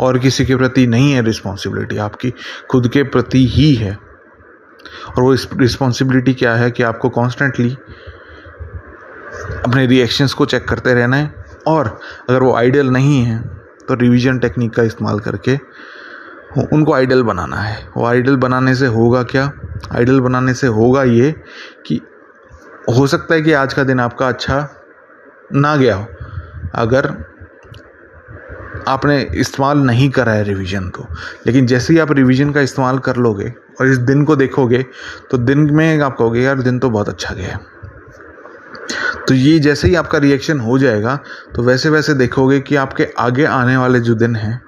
और 0.00 0.18
किसी 0.18 0.44
के 0.46 0.56
प्रति 0.56 0.86
नहीं 0.86 1.12
है 1.12 1.22
रिस्पॉन्सिबिलिटी 1.22 1.96
आपकी 1.98 2.32
खुद 2.70 2.88
के 2.88 3.02
प्रति 3.04 3.46
ही 3.46 3.74
है। 3.74 3.96
और 5.08 5.22
वो 5.22 5.34
रिस्पॉन्सिबिलिटी 5.54 6.34
क्या 6.34 6.54
है 6.54 6.70
कि 6.70 6.82
आपको 6.82 7.08
कॉन्स्टेंटली 7.10 7.76
अपने 9.56 9.86
रिएक्शंस 9.86 10.32
को 10.32 10.46
चेक 10.46 10.68
करते 10.68 10.94
रहना 10.94 11.16
है। 11.16 11.44
और 11.66 11.98
अगर 12.30 12.42
वो 12.42 12.54
आइडियल 12.56 12.90
नहीं 12.90 13.22
है 13.22 13.38
तो 13.88 13.94
रिवीजन 13.94 14.38
टेक्निक 14.38 14.74
का 14.74 14.82
इस्तेमाल 14.82 15.20
करके 15.20 15.58
उनको 16.72 16.92
आइडल 16.94 17.22
बनाना 17.22 17.56
है। 17.56 17.88
वो 17.96 18.04
आइडल 18.06 18.36
बनाने 18.36 18.74
से 18.74 18.86
होगा 18.88 19.22
क्या? 19.22 19.50
आइडल 19.94 20.20
बनाने 20.20 20.54
से 20.54 20.66
होगा 20.66 21.02
ये 21.04 21.30
कि 21.86 22.00
हो 22.90 23.06
सकता 23.06 23.34
है 23.34 23.42
कि 23.42 23.52
आज 23.52 23.74
का 23.74 23.84
दिन 23.84 24.00
आपका 24.00 24.28
अच्छा 24.28 24.68
ना 25.54 25.74
गया 25.76 25.94
हो। 25.96 26.06
अगर 26.74 27.10
आपने 28.86 29.20
इस्तेमाल 29.36 29.78
नहीं 29.80 30.08
करा 30.10 30.32
है 30.32 30.42
रिवीजन 30.44 30.88
को। 30.90 31.06
लेकिन 31.46 31.66
जैसे 31.66 31.92
ही 31.92 31.98
आप 32.00 32.12
रिवीजन 32.12 32.50
का 32.52 32.60
इस्तेमाल 32.62 32.98
कर 33.00 33.16
लोगे 33.18 33.52
और 33.80 33.88
इस 33.88 33.98
दिन 34.00 34.24
को 34.24 34.36
देखोगे 34.36 34.84
तो 35.30 35.38
दिन 35.38 35.70
में 35.72 36.00
आप 36.00 36.16
कहोगे, 36.18 36.40
यार, 36.40 36.60
दिन 36.60 36.78
तो 36.78 36.90
बहुत 36.90 37.08
अच्छा 37.08 37.34
गया 37.34 37.58
तो 39.28 39.34
ये 39.34 39.58
जैसे 39.60 39.88
ही 39.88 39.94
आपका 39.94 40.18
रिएक्शन 40.18 40.60
हो 40.60 40.78
जाएगा 40.78 41.18
तो 41.54 41.62
वैसे 41.62 41.88
वैसे 41.90 42.14
देखोगे 42.14 42.60
कि 42.60 42.76
आपके 42.76 43.06
आगे 43.18 43.44
आने 43.46 43.76
वाले 43.76 44.00
जो 44.00 44.14
दिन 44.14 44.36
हैं, 44.36 44.60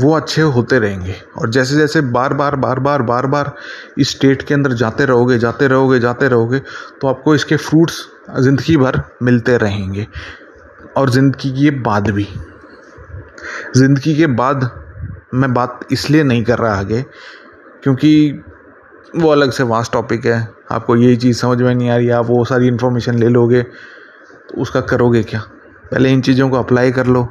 वो 0.00 0.14
अच्छे 0.16 0.42
होते 0.44 0.78
रहेंगे। 0.78 1.14
और 1.38 1.50
जैसे 1.50 1.76
जैसे 1.76 2.00
बार 2.00 2.34
बार 2.34 2.56
बार 2.56 2.78
बार 2.80 3.02
बार 3.02 3.26
बार 3.26 3.52
इस 3.98 4.10
स्टेट 4.10 4.42
के 4.42 4.54
अंदर 4.54 4.72
जाते 4.74 5.04
रहोगे 5.06 5.38
जाते 5.38 5.66
रहोगे 5.68 5.98
जाते 6.00 6.28
रहोगे 6.28 6.58
तो 7.00 7.08
आपको 7.08 7.34
इसके 7.34 7.56
फ्रूट्स 7.58 8.06
ज़िंदगी 8.38 8.76
भर 8.76 9.02
मिलते 9.22 9.56
रहेंगे। 9.58 10.06
और 10.96 11.10
ज़िंदगी 11.10 11.50
के 11.52 11.70
बाद 11.80 12.10
भी। 12.10 12.26
ज़िंदगी 13.76 14.14
के 14.16 14.26
बाद 14.26 14.70
मैं 15.34 15.52
बात 15.54 15.80
इसलिए 15.92 16.22
नहीं 16.22 16.44
कर 16.44 16.58
रहा 16.58 16.74
आगे, 16.74 17.02
क्योंकि 17.82 18.42
वो 19.16 19.28
अलग 19.28 19.50
से 19.50 19.62
वास्ट 19.64 19.92
टॉपिक 19.92 20.26
है। 20.26 20.48
आपको 20.72 20.96
ये 20.96 21.14
चीज़ 21.16 21.38
समझ 21.38 21.60
में 21.62 21.74
नहीं 21.74 21.90
आ 21.90 21.96
रही, 21.96 22.08
आप 22.10 22.26
वो 22.26 22.44
सारी 22.44 22.68
इन्फॉर्मेशन 22.68 23.18
ले 23.18 23.28
लोगे 23.28 23.62
तो 23.62 24.60
उसका 24.62 24.80
करोगे 24.82 25.22
क्या? 25.22 25.40
पहले 25.90 26.10
इन 26.12 26.20
चीज़ों 26.20 26.48
को 26.50 26.56
अप्लाई 26.56 26.92
कर 26.92 27.06
लो। 27.06 27.28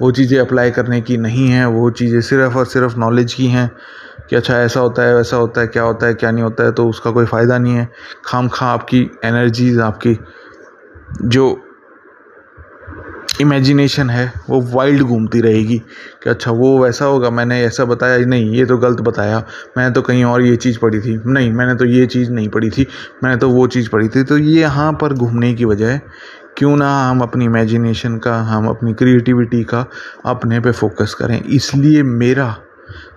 वो 0.00 0.10
चीज़ें 0.12 0.38
अप्लाई 0.40 0.70
करने 0.70 1.00
की 1.00 1.16
नहीं 1.16 1.48
है, 1.48 1.66
वो 1.66 1.90
चीज़ें 1.90 2.20
सिर्फ़ 2.20 2.56
और 2.58 2.66
सिर्फ़ 2.66 2.98
नॉलेज 2.98 3.34
की 3.34 3.46
हैं 3.46 3.70
कि 4.30 4.36
अच्छा 4.36 4.58
ऐसा 4.58 4.80
होता 4.80 5.02
है, 5.02 5.14
वैसा 5.14 5.36
होता 5.36 5.60
है, 5.60 5.66
क्या 5.66 5.82
होता 5.82 6.06
है, 6.06 6.14
क्या 6.14 6.30
नहीं 6.30 6.44
होता 6.44 6.64
है 6.64 6.72
तो 6.72 6.88
उसका 6.88 7.10
कोई 7.10 7.26
फ़ायदा 7.26 7.58
नहीं 7.58 7.74
है। 7.74 7.88
खाम 8.24 8.48
खा 8.48 8.66
आपकी 8.66 9.00
एनर्जीज 9.24 9.78
आपकी, 9.80 10.18
जो 11.22 11.65
इमेजिनेशन 13.40 14.10
है, 14.10 14.32
वो 14.50 14.60
वाइल्ड 14.72 15.02
घूमती 15.02 15.40
रहेगी 15.40 15.78
कि 16.22 16.30
अच्छा 16.30 16.50
वो 16.50 16.78
वैसा 16.78 17.04
होगा, 17.04 17.30
मैंने 17.30 17.60
ऐसा 17.62 17.84
बताया, 17.84 18.18
नहीं, 18.26 18.50
ये 18.50 18.64
तो 18.66 18.76
गलत 18.78 19.00
बताया, 19.00 19.38
मैंने 19.76 19.94
तो 19.94 20.02
कहीं 20.02 20.24
और 20.24 20.42
ये 20.42 20.56
चीज़ 20.56 20.78
पढ़ी 20.78 21.00
थी, 21.00 21.16
नहीं, 21.26 21.52
मैंने 21.52 21.74
तो 21.74 21.84
ये 21.84 22.06
चीज़ 22.06 22.30
नहीं 22.30 22.48
पढ़ी 22.48 22.70
थी, 22.70 22.86
मैंने 23.24 23.36
तो 23.36 23.50
वो 23.50 23.66
चीज़ 23.66 23.90
पढ़ी 23.90 24.08
थी 24.08 24.22
तो 24.22 24.38
ये 24.38 24.60
यहाँ 24.60 24.92
पर 24.92 25.12
घूमने 25.14 25.52
की 25.54 25.64
वजह 25.64 26.00
क्यों 26.58 26.76
ना 26.76 26.90
हम 27.00 27.20
अपनी 27.20 27.44
इमेजिनेशन 27.44 28.16
का, 28.18 28.36
हम 28.42 28.68
अपनी 28.68 28.94
क्रिएटिविटी 28.94 29.62
का 29.64 29.86
अपने 30.26 30.60
पे 30.60 30.72
फोकस 30.72 31.14
करें, 31.14 31.40
इसलिए 31.42 32.02
मेरा 32.02 32.54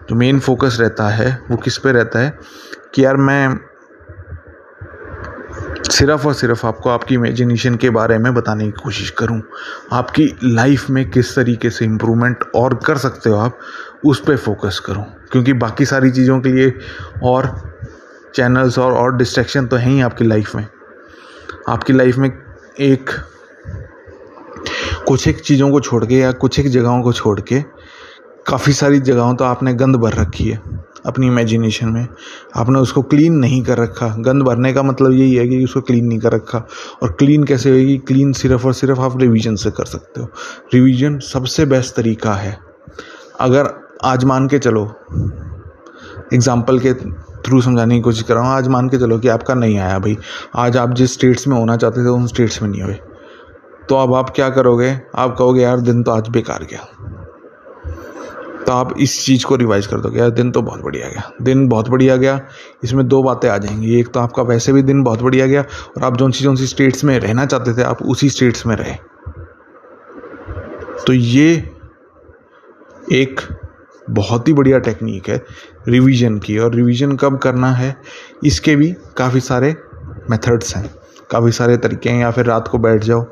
जो 0.10 0.16
मेन 0.16 0.40
फोकस 0.40 0.78
रहता 0.80 1.10
है, 1.10 1.38
वो 1.52 1.58
किस 1.58 1.78
पे 1.78 1.92
रहता 1.92 2.20
है 2.20 2.38
कि 2.94 3.06
यार 3.06 3.18
मैं 3.18 3.60
सिर्फ़ 5.92 6.28
और 6.28 6.34
सिर्फ़ 6.34 6.68
आपको 6.68 6.90
आपकी 6.90 7.16
इमेजिनेशन 7.16 7.76
के 7.76 7.90
बारे 7.90 8.18
में 8.18 8.34
बताने 8.34 8.66
की 8.66 8.72
कोशिश 8.72 9.10
करूँ। 9.10 9.42
आपकी 9.92 10.38
लाइफ 10.44 10.90
में 10.90 11.12
किस 11.12 11.36
तरीके 11.36 11.70
से 11.70 11.86
इम्प्रूवमेंट 11.86 12.44
और 12.56 12.74
कर 12.74 12.98
सकते 12.98 13.30
हो 13.30 13.36
आप, 13.36 13.60
उस 14.06 14.24
पर 14.26 14.38
फोकस 14.38 14.80
करूँ। 14.80 15.06
क्योंकि 15.32 15.54
बाकी 15.54 15.86
सारी 15.86 16.12
चीज़ों 16.12 16.40
के 16.42 16.50
लिए 16.50 16.74
और 17.24 17.74
चैनल्स 18.36 18.80
और 18.80 18.94
और 18.94 19.18
डिस्ट्रैक्शन 19.18 19.68
तो 19.68 19.76
हैं 19.76 19.92
ही 19.92 20.02
आपकी 20.02 20.26
लाइफ 20.26 20.56
में। 20.56 20.68
आपकी 21.70 21.94
लाइफ 21.94 22.18
में 22.18 22.30
एक, 22.80 23.10
कुछ 25.08 25.28
एक 25.28 25.40
चीज़ों 25.40 25.72
को 25.72 25.80
छोड़ 25.80 26.06
के 26.06 26.16
या 26.16 26.32
कुछ 26.32 26.60
एक 26.60 26.70
जगहों 26.70 27.02
को 27.02 27.14
छोड़ 27.14 27.42
के 27.42 27.62
काफ़ी 28.48 28.74
सारी 28.74 29.00
जगहों 29.00 29.36
तो 29.36 29.46
आपने 29.46 29.74
गंद 29.74 29.96
भर 29.96 30.14
रखी 30.14 30.50
है। 30.50 30.62
अपनी 31.06 31.28
इमेजिनेशन 31.28 31.90
में। 31.90 32.08
आपने 32.56 32.80
उसको 32.80 33.02
क्लीन 33.02 33.34
नहीं 33.34 33.64
कर 33.64 33.78
रखा। 33.78 34.08
गंद 34.08 34.44
भरने 34.44 34.74
का 34.74 34.84
मतलब 34.84 35.12
यही 35.12 35.36
है 35.36 35.48
कि 35.48 35.64
उसको 35.64 35.82
क्लीन 35.82 36.06
नहीं 36.06 36.20
कर 36.20 36.32
रखा। 36.32 36.68
और 37.04 37.12
क्लीन 37.12 37.44
कैसे 37.44 37.70
होगी 37.70 37.98
क्लीन 37.98 38.34
सिर्फ़ 38.34 38.68
और 38.68 38.74
सिर्फ़ 38.74 39.00
आप 39.00 39.20
रिवीजन 39.20 39.56
से 39.56 39.72
कर 39.72 39.86
सकते 39.86 40.22
हो। 40.22 40.28
रिवीजन 40.74 41.20
सबसे 41.20 41.66
बेस्ट 41.66 41.96
तरीका 41.96 42.34
है। 42.34 42.60
अगर 43.40 43.70
आज 44.04 44.24
मान 44.24 44.48
के 44.48 44.60
चलो 44.60 44.94
एग्ज़ाम्पल 46.34 46.80
के 46.80 46.94
थ्रू 46.94 47.62
समझाने 47.62 47.96
की 47.96 48.02
कोशिश 48.02 48.22
कर 48.22 48.34
रहा 48.34 48.44
हूँ। 48.44 48.52
आज 48.52 48.68
मान 48.68 48.90
के 48.90 48.98
चलो 48.98 49.20
कि 49.20 49.28
आपका 49.28 49.54
नहीं 49.54 49.78
आया 49.80 50.00
भाई। 50.00 50.18
आज 50.56 50.78
आप 50.78 50.94
जिस 50.94 51.14
स्टेट्स 51.14 51.48
में 51.48 51.58
होना 51.58 51.78
चाहते 51.78 52.04
थे, 52.04 52.08
उन 52.08 52.28
स्टेट्स 52.28 52.62
में 52.62 52.70
नहीं 52.70 52.82
हुए। 52.82 53.00
तो 53.90 53.96
अब 53.96 54.14
आप 54.14 54.30
क्या 54.30 54.50
करोगे? 54.50 55.02
आप 55.16 55.36
कहोगे, 55.38 55.62
यार, 55.62 55.80
दिन 55.80 56.04
तो 56.04 56.12
आज 56.12 56.30
बेकार 56.30 56.64
गया। 56.64 56.88
तो 58.66 58.72
आप 58.72 58.96
इस 59.00 59.26
चीज़ 59.26 59.46
को 59.46 59.56
रिवाइज 59.56 59.88
कर 59.88 59.98
दोगे। 59.98 60.20
यार, 60.20 60.30
दिन 60.30 60.52
तो 60.52 60.62
बहुत 60.62 60.82
बढ़िया 60.82 61.08
गया। 61.10 61.32
दिन 61.42 61.68
बहुत 61.68 61.90
बढ़िया 61.90 62.16
गया। 62.16 62.42
इसमें 62.84 63.08
दो 63.08 63.24
बातें 63.24 63.50
आ 63.50 63.58
जाएँगी। 63.58 64.00
एक 64.00 64.08
तो 64.08 64.20
आपका 64.20 64.44
वैसे 64.44 64.74
भी 64.74 64.82
दिन 64.82 65.04
बहुत 65.04 65.22
बढ़िया 65.22 65.48
गया 65.48 65.62
और 65.98 66.04
आप 66.04 66.18
जो 66.18 66.32
सी 66.32 66.44
जो 66.44 66.56
सी 66.56 66.68
स्टेट्स 66.68 67.04
में 67.04 67.20
रहना 67.20 67.46
चाहते 67.46 67.74
थे, 67.74 67.82
आप 67.82 68.04
उसी 68.04 68.30
स्टेट्स 68.30 68.66
में 68.66 68.76
रहे। 68.76 68.96
तो 71.08 71.14
ये 71.14 71.76
एक 73.12 73.42
बहुत 74.10 74.48
ही 74.48 74.54
बढ़िया 74.54 74.80
टेक्निक 74.80 75.30
है 75.30 75.46
रिवीजन 75.88 76.40
की। 76.40 76.58
और 76.58 76.74
रिवीजन 76.76 77.16
कब 77.16 77.38
करना 77.38 77.72
है, 77.72 77.96
इसके 78.44 78.76
भी 78.76 78.96
काफ़ी 79.18 79.40
सारे 79.40 79.76
मेथड्स 80.30 80.76
हैं। 80.76 80.96
काफ़ी 81.32 81.52
सारे 81.52 81.78
तरीके 81.78 82.10
हैं। 82.10 82.22
या 82.22 82.32
फिर 82.32 82.46
रात 82.46 82.68
को 82.68 82.78
बैठ 82.78 83.04
जाओ। 83.04 83.26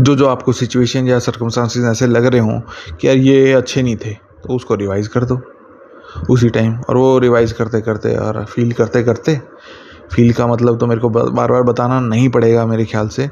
जो 0.00 0.14
जो 0.16 0.26
आपको 0.28 0.52
सिचुएशन 0.52 1.08
या 1.08 1.18
सरकमस्टांसिस 1.18 1.84
ऐसे 1.84 2.06
लग 2.06 2.26
रहे 2.26 2.40
हों 2.40 2.60
कि 2.96 3.08
यार 3.08 3.16
ये 3.16 3.52
अच्छे 3.52 3.82
नहीं 3.82 3.96
थे 3.96 4.12
तो 4.42 4.54
उसको 4.54 4.74
रिवाइज़ 4.74 5.08
कर 5.08 5.24
दो। 5.24 5.40
उसी 6.30 6.48
टाइम 6.48 6.74
और 6.80 6.96
वो 6.96 7.18
रिवाइज़ 7.18 7.54
करते 7.54 7.80
करते 7.80 8.14
और 8.16 8.44
फील 8.44 8.72
करते 8.72 9.02
करते 9.02 9.40
फील 10.12 10.32
का 10.32 10.46
मतलब 10.46 10.78
तो 10.78 10.86
मेरे 10.86 11.00
को 11.00 11.08
बार 11.08 11.52
बार 11.52 11.62
बताना 11.62 12.00
नहीं 12.00 12.28
पड़ेगा 12.28 12.66
मेरे 12.66 12.84
ख्याल 12.84 13.08
से। 13.08 13.28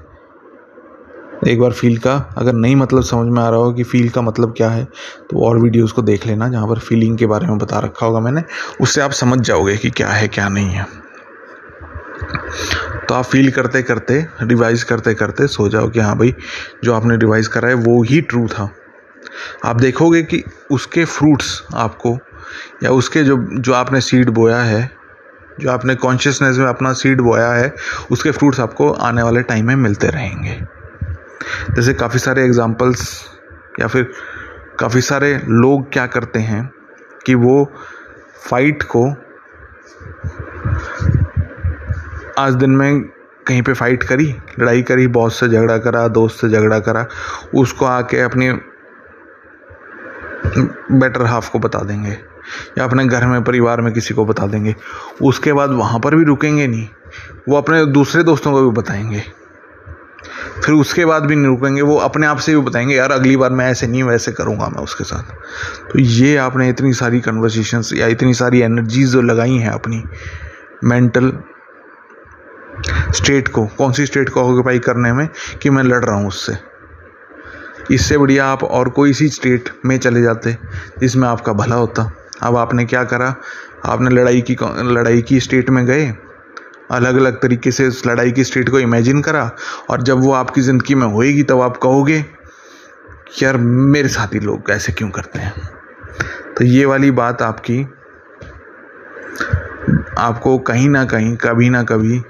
एक 1.49 1.61
बार 1.61 1.73
फील 1.73 1.97
का, 1.99 2.15
अगर 2.39 2.53
नहीं 2.53 2.77
मतलब 2.77 3.03
समझ 3.03 3.33
में 3.33 3.43
आ 3.43 3.49
रहा 3.49 3.61
हो 3.61 3.73
कि 3.73 3.83
फील 3.85 4.09
का 4.09 4.23
मतलब 4.23 4.55
क्या 4.57 4.69
है 4.71 4.85
तो 5.31 5.45
और 5.47 5.59
वीडियोस 5.59 5.93
को 5.93 6.03
देख 6.03 6.27
लेना, 6.27 6.49
जहाँ 6.49 6.69
पर 6.69 6.79
फीलिंग 6.79 7.17
के 7.19 7.27
बारे 7.27 7.47
में 7.47 7.59
बता 7.59 7.79
रखा 7.79 8.07
होगा 8.07 8.21
मैंने। 8.21 8.43
उससे 8.81 9.01
आप 9.01 9.11
समझ 9.13 9.39
जाओगे 9.41 9.77
कि 9.77 9.91
क्या 9.91 10.09
है, 10.09 10.29
क्या 10.29 10.49
नहीं 10.49 10.69
है। 10.69 10.87
तो 13.11 13.15
आप 13.15 13.25
फील 13.25 13.51
करते 13.51 13.83
करते 13.83 14.27
रिवाइज 14.43 14.83
करते 14.83 15.15
करते 15.15 15.47
सो 15.47 15.69
जाओ 15.69 15.89
कि 15.89 16.01
हाँ 16.01 16.19
भाई, 16.19 16.35
जो 16.85 16.95
आपने 16.95 17.17
रिवाइज 17.17 17.47
करा 17.47 17.69
है, 17.69 17.75
वो 17.75 18.03
ही 18.03 18.21
ट्रू 18.21 18.47
था। 18.47 18.71
आप 19.65 19.77
देखोगे 19.77 20.23
कि 20.23 20.45
उसके 20.71 21.05
फ्रूट्स 21.05 21.63
आपको, 21.75 22.19
या 22.83 22.91
उसके 22.91 23.23
जो 23.23 23.37
जो 23.53 23.73
आपने 23.73 24.01
सीड 24.01 24.31
बोया 24.31 24.59
है, 24.59 24.91
जो 25.61 25.71
आपने 25.71 25.95
कॉन्शियसनेस 25.95 26.57
में 26.57 26.67
अपना 26.67 26.93
सीड 26.93 27.21
बोया 27.21 27.53
है, 27.53 27.75
उसके 28.11 28.31
फ्रूट्स 28.31 28.61
आपको 28.61 28.91
आने 28.91 29.23
वाले 29.23 29.43
टाइम 29.43 29.67
में 29.67 29.77
मिलते 29.77 30.07
रहेंगे। 30.07 30.63
जैसे 31.75 31.95
काफ़ी 31.95 32.19
सारे 32.19 32.45
एग्जाम्पल्स 32.45 33.27
या 33.81 33.87
फिर 33.87 34.13
काफ़ी 34.81 35.01
सारे 35.01 35.41
लोग 35.49 35.93
क्या 35.93 36.07
करते 36.07 36.39
हैं 36.39 36.71
कि 37.27 37.35
वो 37.35 37.73
फाइट 38.51 38.83
को 38.83 39.15
आज 42.41 42.55
दिन 42.55 42.71
में 42.71 43.01
कहीं 43.47 43.63
पे 43.63 43.73
फाइट 43.73 44.03
करी, 44.03 44.35
लड़ाई 44.61 44.83
करी 44.83 45.07
बॉस 45.07 45.41
से 45.41 45.49
झगड़ा 45.49 45.79
करा, 45.79 46.09
दोस्त 46.09 46.41
से 46.41 46.49
झगड़ा 46.49 46.79
करा, 46.79 47.07
उसको 47.55 47.87
आके 47.87 48.21
अपने 48.21 48.53
बेटर 50.93 51.27
हाफ़ 51.27 51.51
को 51.51 51.59
बता 51.59 51.79
देंगे, 51.79 52.11
या 52.79 52.85
अपने 52.85 53.05
घर 53.07 53.27
में, 53.27 53.45
परिवार 53.45 53.81
में 53.81 53.93
किसी 53.93 54.15
को 54.15 54.25
बता 54.25 54.47
देंगे। 54.47 54.75
उसके 55.23 55.53
बाद 55.53 55.71
वहाँ 55.71 56.01
पर 56.01 56.15
भी 56.15 56.25
रुकेंगे 56.25 56.67
नहीं, 56.67 56.89
वो 57.49 57.57
अपने 57.57 57.85
दूसरे 57.87 58.23
दोस्तों 58.23 58.53
को 58.53 58.71
भी 58.71 58.71
बताएँगे। 58.71 59.23
फिर 60.65 60.75
उसके 60.75 61.05
बाद 61.05 61.23
भी 61.23 61.37
नहीं 61.37 61.47
रुकेंगे, 61.47 61.83
वो 61.83 61.97
अपने 61.97 62.27
आप 62.27 62.39
से 62.39 62.55
भी 62.55 62.61
बताएँगे, 62.61 62.97
यार, 62.97 63.13
अगली 63.13 63.37
बार 63.37 63.51
मैं 63.51 63.71
ऐसे 63.71 63.87
नहीं 63.87 64.03
वैसे 64.03 64.33
करूँगा 64.33 64.69
मैं 64.69 64.83
उसके 64.83 65.05
साथ। 65.05 65.33
तो 65.93 65.99
ये 65.99 66.37
आपने 66.37 66.69
इतनी 66.69 66.93
सारी 66.93 67.21
कन्वर्सेशंस 67.21 67.93
या 67.93 68.07
इतनी 68.07 68.35
सारी 68.35 68.61
एनर्जीज 68.61 69.09
जो 69.09 69.23
लगाई 69.23 69.57
हैं 69.57 69.71
अपनी 69.71 70.05
मेंटल 70.85 71.33
स्टेट 72.89 73.49
को, 73.49 73.67
कौन 73.67 73.93
सी 73.93 74.07
स्टेट 74.07 74.29
को 74.29 74.41
ऑक्यूपाई 74.41 74.79
करने 74.79 75.13
में 75.13 75.29
कि 75.63 75.71
मैं 75.71 75.83
लड़ 75.83 76.05
रहा 76.05 76.17
हूँ 76.17 76.29
उससे? 76.29 76.57
इससे 77.95 78.19
बढ़िया 78.19 78.47
आप 78.47 78.65
और 78.65 78.89
कोई 78.89 79.13
सी 79.13 79.29
स्टेट 79.29 79.69
में 79.87 79.99
चले 79.99 80.23
जाते 80.23 80.57
जिसमें 80.99 81.29
आपका 81.29 81.53
भला 81.53 81.77
होता। 81.77 82.13
अब 82.43 82.57
आपने 82.57 82.85
क्या 82.85 83.05
करा? 83.05 83.35
आपने 83.85 84.11
लड़ाई 84.11 84.41
की 84.41 84.57
लड़ाई 84.65 85.23
की 85.23 85.41
स्टेट 85.41 85.71
में 85.71 85.87
गए? 85.87 86.15
अलग 86.91 87.17
अलग 87.17 87.41
तरीके 87.41 87.71
से 87.71 87.87
उस 87.89 88.07
लड़ाई 88.07 88.33
की 88.33 88.45
स्टेट 88.45 88.69
को 88.69 88.79
इमेजिन 88.79 89.23
करा 89.23 89.51
और 89.91 90.03
जब 90.03 90.19
वो 90.19 90.33
आपकी 90.33 90.61
ज़िंदगी 90.61 90.95
में 90.95 91.07
होएगी 91.07 91.43
तब 91.43 91.61
आप 91.61 91.77
कहोगे, 91.77 92.25
यार, 93.43 93.57
मेरे 93.57 94.09
साथी 94.09 94.41
लोग 94.41 94.71
ऐसे 94.71 94.93
क्यों 94.93 95.11
करते 95.11 95.39
हैं? 95.39 95.53
तो 96.59 96.65
ये 96.65 96.85
वाली 96.85 97.11
बात 97.11 97.43
आपकी, 97.43 97.83
आपको 100.19 100.59
कहीं 100.59 100.89
ना 100.89 101.05
कहीं, 101.05 101.37
कभी 101.37 101.71
ना 101.71 101.83
कभी 101.83 102.23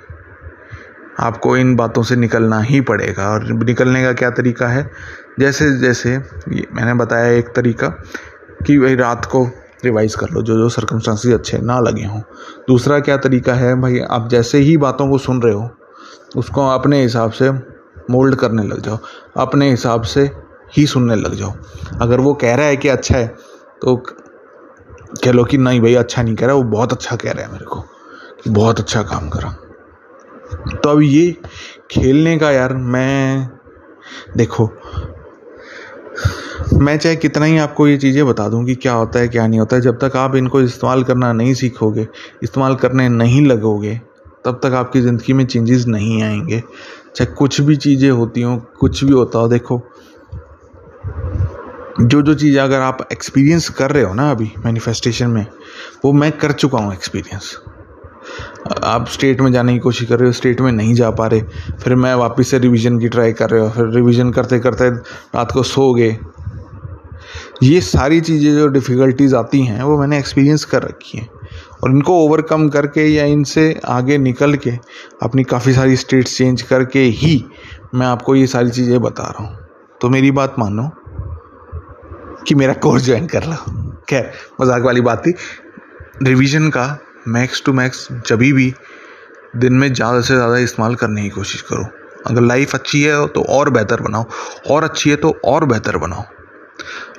आपको 1.21 1.57
इन 1.57 1.75
बातों 1.77 2.03
से 2.03 2.17
निकलना 2.17 2.61
ही 2.61 2.81
पड़ेगा। 2.81 3.29
और 3.29 3.45
निकलने 3.55 4.03
का 4.03 4.13
क्या 4.13 4.31
तरीका 4.31 4.69
है? 4.69 4.91
जैसे 5.41 5.71
जैसे 5.79 6.17
मैंने 6.49 6.95
बताया 6.95 7.31
एक 7.31 7.49
तरीका 7.57 7.89
कि 8.67 8.79
भाई 8.79 8.95
रात 8.97 9.25
को 9.25 9.45
रिवाइज 9.85 10.15
कर 10.15 10.31
लो, 10.31 10.43
जो 10.43 10.57
जो 10.57 10.69
सर्कमस्टांसिस 10.69 11.33
अच्छे 11.33 11.59
ना 11.59 11.79
लगे 11.81 12.05
हों। 12.05 12.21
दूसरा 12.69 12.99
क्या 13.01 13.17
तरीका 13.19 13.55
है? 13.55 13.75
भाई 13.81 13.99
आप 14.01 14.29
जैसे 14.29 14.59
ही 14.59 14.77
बातों 14.77 15.09
को 15.11 15.19
सुन 15.19 15.43
रहे 15.43 15.55
हो, 15.55 15.69
उसको 16.37 16.67
अपने 16.69 17.03
हिसाब 17.03 17.31
से 17.31 17.51
मोल्ड 18.11 18.35
करने 18.35 18.63
लग 18.63 18.81
जाओ। 18.81 18.99
अपने 19.37 19.71
हिसाब 19.71 20.03
से 20.05 20.31
ही 20.77 20.87
सुनने 20.87 21.15
लग 21.17 21.35
जाओ। 21.35 21.53
अगर 22.03 22.21
वो 22.21 22.35
कह 22.35 22.55
रहा 22.55 22.67
है 22.67 22.77
कि 22.77 22.89
अच्छा 22.89 23.17
है 23.17 23.27
तो 23.83 23.97
कह 23.97 25.33
लो 25.33 25.45
कि 25.45 25.59
नहीं 25.59 25.81
भाई 25.81 25.95
अच्छा 25.95 26.23
नहीं 26.23 26.35
कह 26.37 26.47
रहा, 26.47 26.55
वो 26.55 26.63
बहुत 26.63 26.93
अच्छा 26.93 27.17
कह 27.17 27.33
रहा 27.33 27.45
है 27.45 27.53
मेरे 27.53 27.65
को 27.65 27.81
कि 28.45 28.51
बहुत 28.51 28.81
अच्छा 28.81 29.03
काम 29.03 29.29
करा। 29.29 29.55
तो 30.53 30.91
अब 30.91 31.03
ये 31.03 31.37
खेलने 31.91 32.39
का 32.39 32.51
यार 32.51 32.75
मैं, 32.75 33.49
देखो, 34.37 34.71
मैं 36.75 36.99
चाहे 36.99 37.17
कितना 37.17 37.45
ही 37.45 37.59
आपको 37.59 37.89
ये 37.89 37.97
चीज़ें 37.97 38.27
बता 38.27 38.49
दूँ 38.49 38.65
कि 38.65 38.75
क्या 38.75 38.93
होता 38.93 39.19
है, 39.19 39.29
क्या 39.29 39.47
नहीं 39.47 39.61
होता 39.61 39.77
है, 39.77 39.83
जब 39.83 39.99
तक 39.99 40.17
आप 40.17 40.37
इनको 40.37 40.61
इस्तेमाल 40.61 41.05
करना 41.05 41.33
नहीं 41.33 41.55
सीखोगे, 41.55 42.09
इस्तेमाल 42.43 42.75
करने 42.75 43.09
नहीं 43.09 43.47
लगोगे, 43.47 44.01
तब 44.45 44.61
तक 44.63 44.73
आपकी 44.73 45.01
ज़िंदगी 45.01 45.33
में 45.33 45.47
चेंजेस 45.47 45.87
नहीं 45.87 46.23
आएँगे। 46.23 46.63
चाहे 47.17 47.35
कुछ 47.35 47.61
भी 47.61 47.77
चीज़ें 47.77 48.11
होती 48.11 48.43
हों, 48.43 48.59
कुछ 48.59 49.05
भी 49.05 49.13
होता 49.13 49.39
हो, 49.39 49.49
देखो, 49.49 49.83
जो 52.01 52.23
जो 52.23 52.35
चीज़ 52.35 52.59
अगर 52.59 52.81
आप 52.81 53.09
एक्सपीरियंस 53.13 53.69
कर 53.69 53.91
रहे 53.91 54.03
हो 54.03 54.15
ना 54.15 54.31
अभी 54.31 54.53
मैनिफेस्टेशन 54.65 55.27
में, 55.27 55.47
वो 56.05 56.13
मैं 56.13 56.33
कर 56.33 56.53
चुका 56.53 56.79
हूँ 56.79 56.93
एक्सपीरियंस 56.93 57.57
आप 58.85 59.09
स्टेट 59.09 59.41
में 59.41 59.51
जाने 59.53 59.73
की 59.73 59.79
कोशिश 59.79 60.09
कर 60.09 60.19
रहे 60.19 60.27
हो 60.27 60.33
स्टेट 60.33 60.61
में 60.61 60.71
नहीं 60.73 60.95
जा 60.95 61.11
पा 61.11 61.27
रहे, 61.27 61.41
फिर 61.83 61.95
मैं 61.95 62.15
वापस 62.17 62.49
से 62.49 62.59
रिवीजन 62.59 62.99
की 62.99 63.09
ट्राई 63.09 63.33
कर 63.33 63.51
रहे 63.51 63.61
हो, 63.61 63.69
फिर 63.71 63.87
रिवीजन 63.87 64.31
करते 64.31 64.59
करते 64.61 64.89
रात 64.91 65.53
को 65.53 65.63
सो 65.65 65.93
गए 65.95 66.17
ये 67.63 67.81
सारी 67.81 68.21
चीज़ें 68.21 68.53
जो 68.55 68.67
डिफ़िकल्टीज 68.69 69.35
आती 69.35 69.63
हैं, 69.63 69.83
वो 69.83 69.99
मैंने 69.99 70.19
एक्सपीरियंस 70.19 70.65
कर 70.65 70.83
रखी 70.83 71.19
हैं। 71.19 71.29
और 71.83 71.91
इनको 71.91 72.15
ओवरकम 72.19 72.69
करके 72.69 73.05
या 73.07 73.25
इनसे 73.25 73.65
आगे 73.89 74.17
निकल 74.19 74.55
के 74.57 74.71
अपनी 75.23 75.45
काफ़ी 75.45 75.73
सारी 75.73 75.97
स्टेट्स 75.97 76.37
चेंज 76.37 76.63
करके 76.63 77.01
ही 77.01 77.45
मैं 77.95 78.07
आपको 78.07 78.35
ये 78.35 78.47
सारी 78.47 78.71
चीज़ें 78.71 79.01
बता 79.03 79.25
रहा 79.25 79.45
हूँ। 79.45 79.59
तो 80.01 80.09
मेरी 80.09 80.31
बात 80.31 80.55
मानो 80.59 80.91
कि 82.49 82.55
मेरा 82.55 82.73
कोर्स 82.75 83.05
ज्वाइन 83.05 83.27
कर 83.27 83.45
लो 83.45 83.57
खैर, 84.09 84.31
मज़ाक 84.61 84.83
वाली 84.83 85.01
बात 85.01 85.27
थी। 85.27 85.35
रिवीजन 86.23 86.69
का 86.71 86.87
मैक्स 87.29 87.63
टू 87.65 87.73
मैक्स 87.73 88.07
जब 88.27 88.39
भी, 88.39 88.73
दिन 89.57 89.73
में 89.73 89.93
ज़्यादा 89.93 90.21
से 90.21 90.35
ज़्यादा 90.35 90.59
इस्तेमाल 90.59 90.95
करने 90.95 91.23
की 91.23 91.29
कोशिश 91.29 91.61
करो। 91.63 91.89
अगर 92.27 92.41
लाइफ 92.41 92.75
अच्छी 92.75 93.03
है 93.03 93.27
तो 93.27 93.43
और 93.51 93.71
बेहतर 93.71 94.01
बनाओ। 94.01 94.27
और 94.71 94.85
अच्छी 94.85 95.11
है 95.11 95.17
तो 95.17 95.31
और 95.45 95.65
बेहतर 95.65 95.97
बनाओ। 95.97 96.25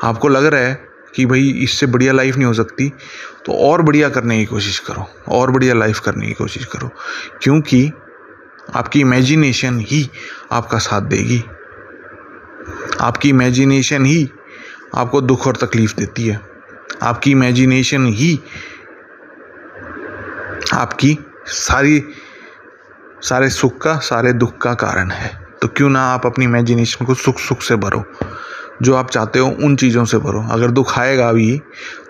आपको 0.04 0.28
लग 0.28 0.46
रहा 0.46 0.62
है 0.62 0.74
कि 1.16 1.26
भाई, 1.26 1.50
इससे 1.64 1.86
बढ़िया 1.86 2.14
लाइफ 2.14 2.36
नहीं 2.36 2.46
हो 2.46 2.54
सकती 2.54 2.90
तो 3.46 3.54
और 3.62 3.82
बढ़िया 3.82 4.10
करने 4.10 4.38
की 4.40 4.46
कोशिश 4.46 4.80
करो। 4.80 5.06
और 5.30 5.52
बढ़िया 5.52 5.74
लाइफ 5.74 6.00
करने 6.00 6.28
की 6.28 6.34
कोशिश 6.34 6.66
करो। 6.66 6.90
क्योंकि 7.42 7.92
आपकी 8.76 9.00
इमेजिनेशन 9.02 9.80
ही 9.80 10.10
आपका 10.52 10.78
साथ 10.78 11.02
देगी। 11.02 11.44
आपकी 13.02 13.30
इमेजिनेशन 13.30 14.06
ही 14.06 14.30
आपको 14.96 15.22
दुख 15.22 15.48
और 15.48 15.56
तकलीफ़ 15.56 15.96
देती 15.96 16.28
है। 16.28 16.40
आपकी 17.02 17.32
इमेजिनेशन 17.32 18.06
ही 18.08 18.40
आपकी 20.74 21.18
सारी, 21.46 22.04
सारे 23.22 23.50
सुख 23.50 23.82
का, 23.82 23.96
सारे 23.96 24.34
दुख 24.34 24.58
का 24.58 24.74
कारण 24.74 25.12
है। 25.12 25.42
तो 25.62 25.68
क्यों 25.68 25.90
ना 25.90 26.02
आप 26.02 26.26
अपनी 26.26 26.46
इमेजिनेशन 26.46 27.06
को 27.06 27.14
सुख 27.14 27.40
सुख 27.40 27.62
से 27.62 27.76
भरो। 27.76 28.04
जो 28.82 28.96
आप 28.96 29.10
चाहते 29.10 29.40
हो, 29.40 29.48
उन 29.50 29.76
चीज़ों 29.76 30.06
से 30.06 30.18
भरो। 30.18 30.48
अगर 30.52 30.72
दुख 30.72 31.00
आएगा 31.00 31.34
भी 31.34 31.62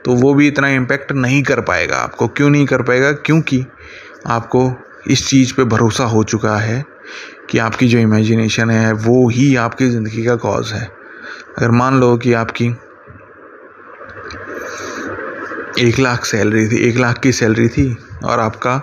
तो 0.06 0.14
वो 0.14 0.34
भी 0.34 0.48
इतना 0.48 0.68
इम्पेक्ट 0.68 1.12
नहीं 1.12 1.44
कर 1.44 1.62
पाएगा 1.62 1.98
आपको। 1.98 2.28
क्यों 2.28 2.50
नहीं 2.50 2.66
कर 2.66 2.82
पाएगा? 2.82 3.12
क्योंकि 3.12 3.66
आपको 4.28 4.72
इस 5.08 5.28
चीज़ 5.28 5.54
पे 5.54 5.64
भरोसा 5.64 6.04
हो 6.04 6.24
चुका 6.24 6.58
है 6.58 6.86
कि 7.50 7.58
आपकी 7.58 7.88
जो 7.88 7.98
इमेजिनेशन 7.98 8.70
है, 8.70 8.94
वो 8.94 9.30
ही 9.30 9.56
आपकी 9.56 9.90
ज़िंदगी 9.90 10.26
का 10.26 10.36
कॉज 10.36 10.72
है। 10.74 10.92
अगर 11.58 11.72
मान 11.72 12.00
लो 12.00 12.18
कि 12.18 12.34
आपकी 12.34 12.76
एक 15.80 16.00
लाख 16.00 16.26
सैलरी 16.26 16.68
थी, 16.68 16.78
एक 16.80 16.98
लाख 16.98 17.20
की 17.20 17.32
सैलरी 17.32 17.68
थी 17.68 17.98
और 18.24 18.40
आपका 18.40 18.78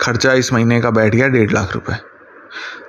खर्चा 0.00 0.32
इस 0.32 0.52
महीने 0.52 0.80
का 0.80 0.90
बैठ 0.90 1.14
गया 1.14 1.28
डेढ़ 1.28 1.52
लाख 1.52 1.74
रुपए। 1.74 1.94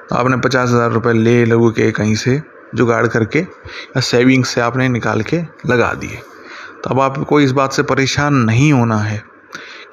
तो 0.10 0.15
आपने 0.15 0.38
पचास 0.38 0.69
हज़ार 0.69 0.91
रुपये 0.91 1.13
ले 1.13 1.43
लगू 1.46 1.69
के 1.72 1.91
कहीं 1.91 2.15
से 2.15 2.41
जुगाड़ 2.76 3.06
करके 3.08 3.39
या 3.39 4.02
सेविंग्स 4.02 4.50
से 4.50 4.62
आपने 4.62 4.88
निकाल 4.89 5.22
के 5.24 5.41
लगा 5.65 5.91
दिए। 5.93 6.22
तो 6.84 6.89
अब 6.89 7.00
आपको 7.00 7.39
इस 7.41 7.52
बात 7.52 7.74
से 7.74 7.84
परेशान 7.84 8.36
नहीं 8.36 8.72
होना 8.74 8.98
है 8.98 9.22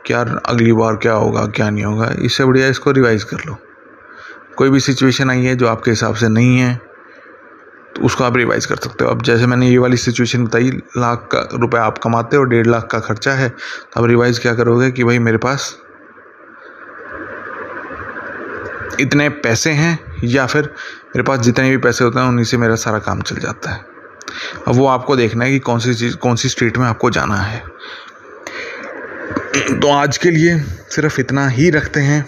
कि 0.07 0.13
यार 0.13 0.41
अगली 0.47 0.73
बार 0.73 0.97
क्या 0.97 1.13
होगा, 1.13 1.47
क्या 1.47 1.71
नहीं 1.71 1.85
होगा, 1.85 2.15
इससे 2.19 2.45
बढ़िया 2.45 2.69
इसको 2.69 2.91
रिवाइज 2.91 3.25
कर 3.25 3.45
लो। 3.47 3.57
कोई 4.57 4.71
भी 4.71 4.81
सिचुएशन 4.81 5.31
आई 5.31 5.45
है 5.45 5.57
जो 5.57 5.69
आपके 5.69 5.91
हिसाब 5.91 6.15
से 6.15 6.29
नहीं 6.29 6.59
है 6.59 6.81
तो 7.97 8.03
उसको 8.03 8.25
आप 8.25 8.37
रिवाइज 8.37 8.67
कर 8.67 8.77
सकते 8.77 9.05
हो। 9.05 9.11
अब 9.11 9.23
जैसे 9.23 9.47
मैंने 9.47 9.69
ये 9.69 9.79
वाली 9.79 9.97
सिचुएशन 9.97 10.45
बताई, 10.45 10.71
लाख 10.97 11.29
का 11.33 11.49
रुपए 11.55 11.79
आप 11.79 11.99
कमाते 11.99 12.37
हो, 12.37 12.45
डेढ़ 12.45 12.67
लाख 12.67 12.89
का 12.93 12.99
खर्चा 13.01 13.33
है 13.33 13.49
तो 13.49 14.01
आप 14.01 14.07
रिवाइज 14.07 14.39
क्या 14.39 14.55
करोगे 14.55 14.91
कि 14.91 15.05
भाई 15.05 15.19
मेरे 15.19 15.39
पास 15.39 15.77
इतने 19.01 19.29
पैसे 19.29 19.71
हैं, 19.71 19.99
या 20.25 20.47
फिर 20.47 20.63
मेरे 20.63 21.23
पास 21.23 21.41
जितने 21.41 21.71
भी 21.71 21.77
पैसे 21.79 22.05
होते 22.05 22.21
हैं, 22.21 22.27
उन्हीं 22.27 22.45
से 22.45 22.57
मेरा 22.57 22.75
सारा 22.77 22.99
काम 22.99 23.21
चल 23.23 23.37
जाता 23.37 23.71
है। 23.71 23.85
अब 24.69 24.75
वो 24.75 24.87
आपको 24.87 25.17
देखना 25.17 25.45
है 25.45 25.51
कि 25.51 25.59
कौन 25.59 25.79
सी 25.79 25.95
चीज़, 25.95 26.17
कौन 26.17 26.37
सी 26.37 26.49
स्टेट 26.49 26.79
में 26.79 26.87
आपको 26.87 27.11
जाना 27.11 27.37
है। 27.37 27.63
तो 29.73 29.93
आज 29.93 30.19
के 30.19 30.31
लिए 30.31 30.59
सिर्फ़ 30.91 31.21
इतना 31.21 31.47
ही 31.49 31.71
रखते 31.71 32.01
हैं। 32.01 32.25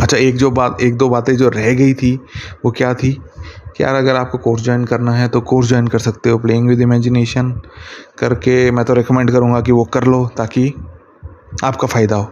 अच्छा 0.00 0.16
एक 0.16 0.36
जो 0.36 0.50
बात, 0.50 0.76
एक 0.80 0.96
दो 0.96 1.08
बातें 1.08 1.36
जो 1.36 1.48
रह 1.48 1.72
गई 1.72 1.94
थी, 1.94 2.14
वो 2.64 2.70
क्या 2.70 2.92
थी? 2.94 3.10
कि 3.76 3.82
यार 3.84 3.94
अगर 3.94 4.16
आपको 4.16 4.38
कोर्स 4.38 4.62
ज्वाइन 4.62 4.84
करना 4.84 5.12
है 5.12 5.28
तो 5.28 5.40
कोर्स 5.40 5.68
ज्वाइन 5.68 5.86
कर 5.86 5.98
सकते 5.98 6.30
हो 6.30 6.38
प्लेइंग 6.38 6.68
विद 6.68 6.80
इमेजिनेशन 6.80 7.50
करके 8.18 8.70
मैं 8.70 8.84
तो 8.84 8.94
रिकमेंड 8.94 9.30
करूँगा 9.30 9.60
कि 9.60 9.72
वो 9.72 9.84
कर 9.84 10.04
लो 10.04 10.24
ताकि 10.36 10.72
आपका 11.64 11.86
फ़ायदा 11.86 12.16
हो। 12.16 12.24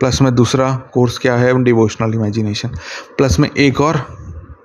प्लस 0.00 0.20
में 0.22 0.34
दूसरा 0.34 0.70
कोर्स 0.94 1.18
क्या 1.18 1.34
है? 1.36 1.62
डिवोशनल 1.64 2.14
इमेजिनेशन 2.14 2.68
प्लस 3.16 3.38
में 3.38 3.48
एक 3.50 3.80
और 3.80 3.96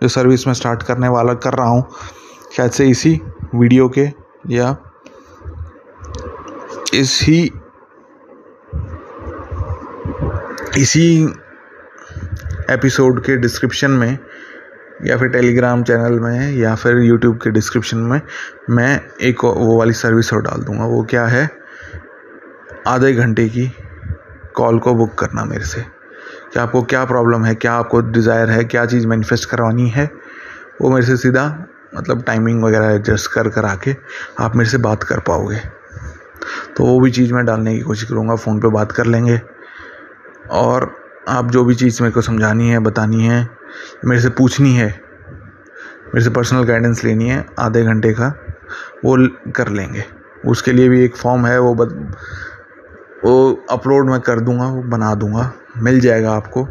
जो 0.02 0.08
सर्विस 0.08 0.46
में 0.48 0.54
स्टार्ट 0.54 0.84
करने 0.84 1.08
वाला 1.08 1.34
कर 1.34 1.54
रहा 1.54 1.68
हूँ, 1.68 1.84
शायद 2.58 2.72
से 2.72 2.88
इसी 2.88 3.20
वीडियो 3.56 3.90
के 3.90 4.08
या 4.50 4.76
इसी 6.94 7.52
इसी 10.78 11.08
एपिसोड 12.72 13.20
के 13.26 13.36
डिस्क्रिप्शन 13.38 13.92
में 13.92 14.18
या 15.06 15.18
फिर 15.18 15.28
टेलीग्राम 15.28 15.84
चैनल 15.84 16.20
में 16.20 16.52
या 16.52 16.76
फिर 16.76 16.98
यूट्यूब 16.98 17.38
के 17.38 17.52
डिस्क्रिप्शन 17.52 17.98
में 17.98 18.22
मैं 18.70 19.02
एक 19.22 19.44
वो 19.46 19.78
वाली 19.78 19.94
सर्विस 19.94 20.34
और 20.34 20.42
डाल 20.42 20.62
दूँगा। 20.62 20.86
वो 20.86 21.04
क्या 21.04 21.26
है? 21.26 21.50
आधे 22.88 23.14
घंटे 23.14 23.50
की 23.50 23.72
कॉल 24.56 24.80
को 24.80 24.94
बुक 24.94 25.16
करना 25.16 25.46
मेरे 25.46 25.66
से। 25.66 25.82
कि 26.54 26.60
आपको 26.60 26.82
क्या 26.84 27.06
प्रॉब्लम 27.06 27.46
है? 27.46 27.56
क्या 27.56 27.74
आपको 27.74 28.02
डिज़ायर 28.02 28.50
है? 28.50 28.64
क्या 28.64 28.86
चीज़ 28.86 29.08
मैनिफेस्ट 29.08 29.50
करवानी 29.50 29.90
है? 29.90 30.12
वो 30.82 30.90
मेरे 30.90 31.06
से 31.06 31.18
सीधा 31.18 31.66
मतलब 31.96 32.24
टाइमिंग 32.24 32.64
वगैरह 32.64 32.88
एडजस्ट 32.88 33.32
कर 33.32 33.50
कर 33.50 33.66
आके 33.66 33.96
आप 34.40 34.56
मेरे 34.56 34.70
से 34.70 34.78
बात 34.78 35.04
कर 35.04 35.20
पाओगे। 35.20 35.58
तो 36.78 36.84
वो 36.84 37.00
भी 37.00 37.12
चीज़ 37.12 37.34
मैं 37.34 37.46
डालने 37.46 37.76
की 37.76 37.82
कोशिश 37.82 38.10
करूँगा। 38.10 38.36
फ़ोन 38.36 38.60
पे 38.60 38.68
बात 38.68 38.92
कर 38.92 39.06
लेंगे। 39.06 39.42
और 40.52 40.96
आप 41.30 41.52
जो 41.52 41.66
भी 41.66 41.76
चीज़ 41.76 42.04
मेरे 42.04 42.14
को 42.14 42.22
समझानी 42.22 42.70
है, 42.70 42.80
बतानी 42.80 43.24
है 43.24 43.65
मेरे 44.06 44.22
से 44.22 44.30
पूछनी 44.30 44.74
है। 44.76 44.88
मेरे 46.06 46.24
से 46.24 46.30
पर्सनल 46.30 46.64
गाइडेंस 46.64 47.04
लेनी 47.04 47.30
है 47.30 47.46
आधे 47.60 47.84
घंटे 47.84 48.14
का। 48.14 48.28
वो 49.06 49.18
कर 49.52 49.68
लेंगे। 49.68 50.04
उसके 50.48 50.72
लिए 50.72 50.90
भी 50.90 51.04
एक 51.06 51.16
फॉर्म 51.16 51.46
है 51.46 51.60
वो 51.60 51.74
बद, 51.76 52.16
वो 53.26 53.66
अपलोड 53.72 54.10
मैं 54.10 54.20
कर 54.22 54.40
दूँगा 54.40 54.68
वो 54.68 54.82
बना 54.82 55.14
दूँगा। 55.16 55.52
मिल 55.78 56.00
जाएगा 56.00 56.32
आपको। 56.32 56.68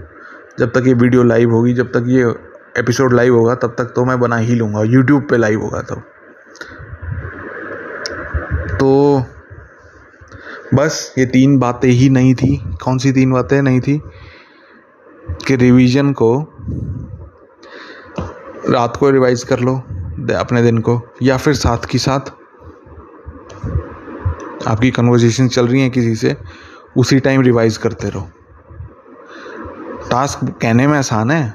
जब 0.58 0.70
तक 0.70 0.84
ये 0.86 0.94
वीडियो 0.94 1.22
लाइव 1.22 1.50
होगी 1.50 1.74
जब 1.74 1.88
तक 1.88 2.04
ये 2.06 2.34
एपिसोड 2.78 3.12
लाइव 3.12 3.36
होगा 3.36 3.54
तब 3.54 3.74
तक 3.78 3.84
तो 3.84 4.04
मैं 4.04 4.20
बना 4.20 4.36
ही 4.36 4.54
लूँगा। 4.54 4.82
यूट्यूब 4.82 5.26
पे 5.30 5.36
लाइव 5.36 5.60
होगा 5.60 5.80
तब 5.80 6.02
तो 8.74 9.22
बस 10.74 11.14
ये 11.18 11.26
तीन 11.26 11.58
बातें 11.58 11.88
ही 11.88 12.08
नहीं 12.10 12.34
थी। 12.34 12.56
कौन 12.82 12.98
सी 12.98 13.12
तीन 13.12 13.32
बातें 13.32 13.62
नहीं 13.62 13.80
थी? 13.80 14.02
कि 15.46 15.56
रिवीजन 15.56 16.12
को 16.12 16.53
रात 18.68 18.96
को 18.96 19.10
रिवाइज 19.10 19.42
कर 19.44 19.60
लो 19.60 19.74
अपने 20.34 20.62
दिन 20.62 20.78
को, 20.78 21.00
या 21.22 21.36
फिर 21.36 21.54
साथ 21.54 21.86
की 21.86 21.98
साथ। 21.98 22.30
आपकी 24.68 24.90
कन्वर्जेशन 24.90 25.48
चल 25.48 25.66
रही 25.66 25.80
है 25.82 25.90
किसी 25.90 26.14
से, 26.16 26.36
उसी 26.96 27.18
टाइम 27.20 27.40
रिवाइज 27.40 27.76
करते 27.76 28.08
रहो। 28.08 28.28
टास्क 30.10 30.44
कहने 30.62 30.86
में 30.86 30.98
आसान 30.98 31.30
है, 31.30 31.54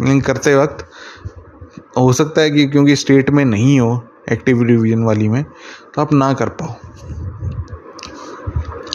लेकिन 0.00 0.20
करते 0.20 0.54
वक्त 0.56 0.86
हो 1.98 2.12
सकता 2.12 2.40
है 2.40 2.50
कि 2.50 2.66
क्योंकि 2.66 2.96
स्टेट 2.96 3.30
में 3.30 3.44
नहीं 3.44 3.78
हो 3.80 4.02
एक्टिव 4.32 4.62
रिवीजन 4.62 5.02
वाली 5.02 5.28
में 5.28 5.42
तो 5.94 6.02
आप 6.02 6.12
ना 6.12 6.32
कर 6.32 6.48
पाओ। 6.60 6.74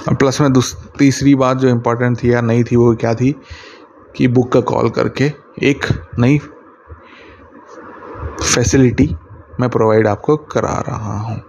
और 0.08 0.16
प्लस 0.16 0.42
में 0.42 0.52
तीसरी 1.00 1.36
बात 1.36 1.58
जो 1.58 1.70
इम्पोर्टेंट 1.70 2.18
थी 2.24 2.34
या 2.34 2.42
नहीं 2.42 2.64
थी, 2.64 2.76
वो 2.76 2.96
क्या 2.96 3.14
थी 3.16 3.36
कि 4.16 4.28
बुक 4.28 4.52
का 4.52 4.60
कॉल 4.62 4.90
करके 4.90 5.32
एक 5.64 5.86
नई 6.20 6.40
फैसिलिटी 8.44 9.16
मैं 9.60 9.70
प्रोवाइड 9.70 10.08
आपको 10.08 10.36
करा 10.38 10.74
रहा 10.88 11.18
हूँ। 11.20 11.42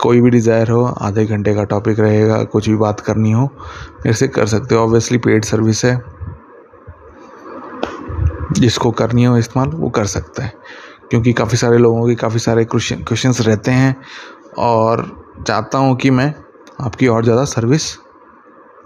कोई 0.00 0.20
भी 0.20 0.30
डिज़ायर 0.30 0.70
हो, 0.70 0.84
आधे 0.84 1.24
घंटे 1.26 1.54
का 1.54 1.64
टॉपिक 1.64 2.00
रहेगा, 2.00 2.42
कुछ 2.44 2.68
भी 2.68 2.76
बात 2.76 3.00
करनी 3.00 3.32
हो 3.32 3.44
मेरे 3.44 4.12
से 4.12 4.28
कर 4.28 4.46
सकते 4.46 4.74
हो। 4.74 4.82
ऑब्वियसली 4.82 5.18
पेड 5.18 5.44
सर्विस 5.44 5.84
है। 5.84 5.96
जिसको 8.52 8.90
करनी 8.90 9.24
हो 9.24 9.36
इस्तेमाल, 9.36 9.68
वो 9.68 9.88
कर 9.90 10.06
सकता 10.06 10.42
है। 10.42 10.52
क्योंकि 11.10 11.32
काफ़ी 11.32 11.56
सारे 11.56 11.78
लोगों 11.78 12.06
के 12.08 12.14
काफ़ी 12.14 12.38
सारे 12.38 12.64
क्वेश्चन 12.64 13.32
रहते 13.42 13.70
हैं। 13.70 13.96
और 14.58 15.06
चाहता 15.46 15.78
हूँ 15.78 15.96
कि 15.96 16.10
मैं 16.10 16.32
आपकी 16.80 17.06
और 17.06 17.24
ज़्यादा 17.24 17.44
सर्विस 17.44 17.96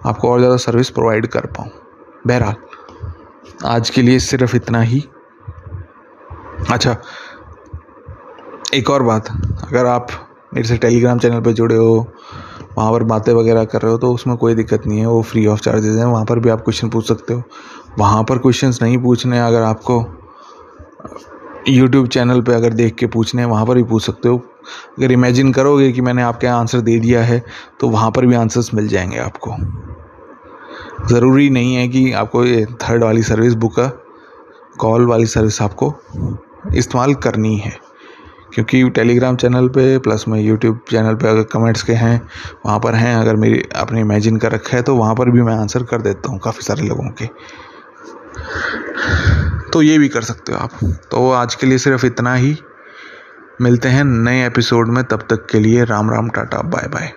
आपको 0.07 0.31
और 0.31 0.39
ज़्यादा 0.39 0.57
सर्विस 0.57 0.91
प्रोवाइड 0.91 1.27
कर 1.27 1.47
पाऊँ। 1.47 1.71
बहरहाल, 2.27 2.55
आज 3.65 3.91
के 3.91 4.03
लिए 4.03 4.19
सिर्फ़ 4.19 4.57
इतना 4.57 4.81
ही। 4.81 5.05
अच्छा 6.71 6.97
एक 8.75 8.91
और 8.91 9.03
बात। 9.03 9.29
अगर 9.63 9.87
आप 9.87 10.09
मेरे 10.55 10.69
से 10.69 10.77
टेलीग्राम 10.77 11.19
चैनल 11.19 11.41
पर 11.41 11.53
जुड़े 11.53 11.77
हो, 11.77 12.07
वहाँ 12.79 12.93
पर 12.93 13.03
बातें 13.03 13.33
वगैरह 13.33 13.65
कर 13.65 13.83
रहे 13.83 13.93
हो 13.93 13.99
तो 13.99 14.13
उसमें 14.15 14.37
कोई 14.37 14.55
दिक्कत 14.55 14.87
नहीं 14.87 14.99
है, 14.99 15.07
वो 15.07 15.23
फ्री 15.23 15.47
ऑफ़ 15.47 15.61
चार्जेस 15.61 15.97
हैं, 15.97 16.05
वहाँ 16.05 16.25
पर 16.25 16.39
भी 16.39 16.51
आप 16.51 16.61
क्वेश्चन 16.61 16.89
पूछ 16.89 17.09
सकते 17.09 17.35
हो। 17.35 17.43
वहाँ 17.99 18.23
पर 18.25 18.39
क्वेश्चंस 18.39 18.83
नहीं 18.83 18.99
पूछने, 18.99 19.41
अगर 19.41 19.63
आपको 19.63 20.05
यूट्यूब 21.69 22.07
चैनल 22.09 22.41
पे 22.41 22.55
अगर 22.55 22.73
देख 22.73 22.95
के 22.95 23.07
पूछने 23.07 23.43
हैं, 23.43 23.49
वहाँ 23.49 23.67
पर 23.67 23.75
भी 23.75 23.83
पूछ 23.83 24.05
सकते 24.07 24.29
हो। 24.29 24.39
अगर 24.99 25.13
इमेजिन 25.13 25.53
करोगे 25.53 25.91
कि 25.93 26.01
मैंने 26.01 26.23
आपके 26.23 26.47
आंसर 26.47 26.81
दे 26.81 26.99
दिया 26.99 27.23
है 27.25 27.43
तो 27.81 27.89
वहाँ 27.89 28.11
पर 28.11 28.27
भी 28.27 28.35
आंसर्स 28.35 28.73
मिल 28.75 28.89
जाएँगे 28.89 29.19
आपको। 29.19 29.57
ज़रूरी 31.09 31.49
नहीं 31.51 31.75
है 31.75 31.89
कि 31.89 32.13
आपको 32.13 32.45
ये 32.45 32.65
थर्ड 32.83 33.05
वाली 33.05 33.23
सर्विस 33.23 33.55
बुक 33.55 33.81
कॉल 34.79 35.07
वाली 35.07 35.27
सर्विस 35.27 35.61
आपको 35.63 35.91
इस्तेमाल 36.75 37.15
करनी 37.15 37.57
है, 37.57 37.77
क्योंकि 38.55 38.89
टेलीग्राम 38.91 39.37
चैनल 39.37 39.69
पे 39.69 39.99
प्लस 39.99 40.25
में 40.29 40.41
यूट्यूब 40.41 40.81
चैनल 40.91 41.15
पे 41.15 41.29
अगर 41.29 41.43
कमेंट्स 41.43 41.83
के 41.83 41.93
हैं, 41.93 42.21
वहाँ 42.67 42.79
पर 42.81 42.95
हैं, 42.95 43.15
अगर 43.17 43.37
मेरी 43.37 43.63
आपने 43.77 44.01
इमेजिन 44.01 44.37
कर 44.37 44.53
रखा 44.53 44.77
है 44.77 44.83
तो 44.83 44.97
वहाँ 44.97 45.15
पर 45.15 45.31
भी 45.31 45.43
मैं 45.43 45.55
आंसर 45.55 45.83
कर 45.83 46.03
देता 46.03 46.31
हूँ 46.31 46.39
काफ़ी 46.39 46.63
सारे 46.63 46.83
लोगों 46.83 47.09
के। 47.13 47.27
तो 49.71 49.83
ये 49.83 49.99
भी 49.99 50.09
कर 50.09 50.23
सकते 50.23 50.53
हो 50.53 50.59
आप। 50.59 50.79
तो 51.11 51.31
आज 51.31 51.55
के 51.55 51.67
लिए 51.67 51.79
सिर्फ़ 51.79 52.07
इतना 52.07 52.35
ही। 52.35 52.57
मिलते 53.61 53.89
हैं 53.89 54.05
नए 54.05 54.47
एपिसोड 54.47 54.89
में, 54.89 55.05
तब 55.05 55.27
तक 55.31 55.47
के 55.47 55.59
लिए 55.59 55.85
Ram 55.85 56.11
Ram 56.11 56.29
tata 56.29 56.63
bye 56.63 56.89
bye 56.89 57.13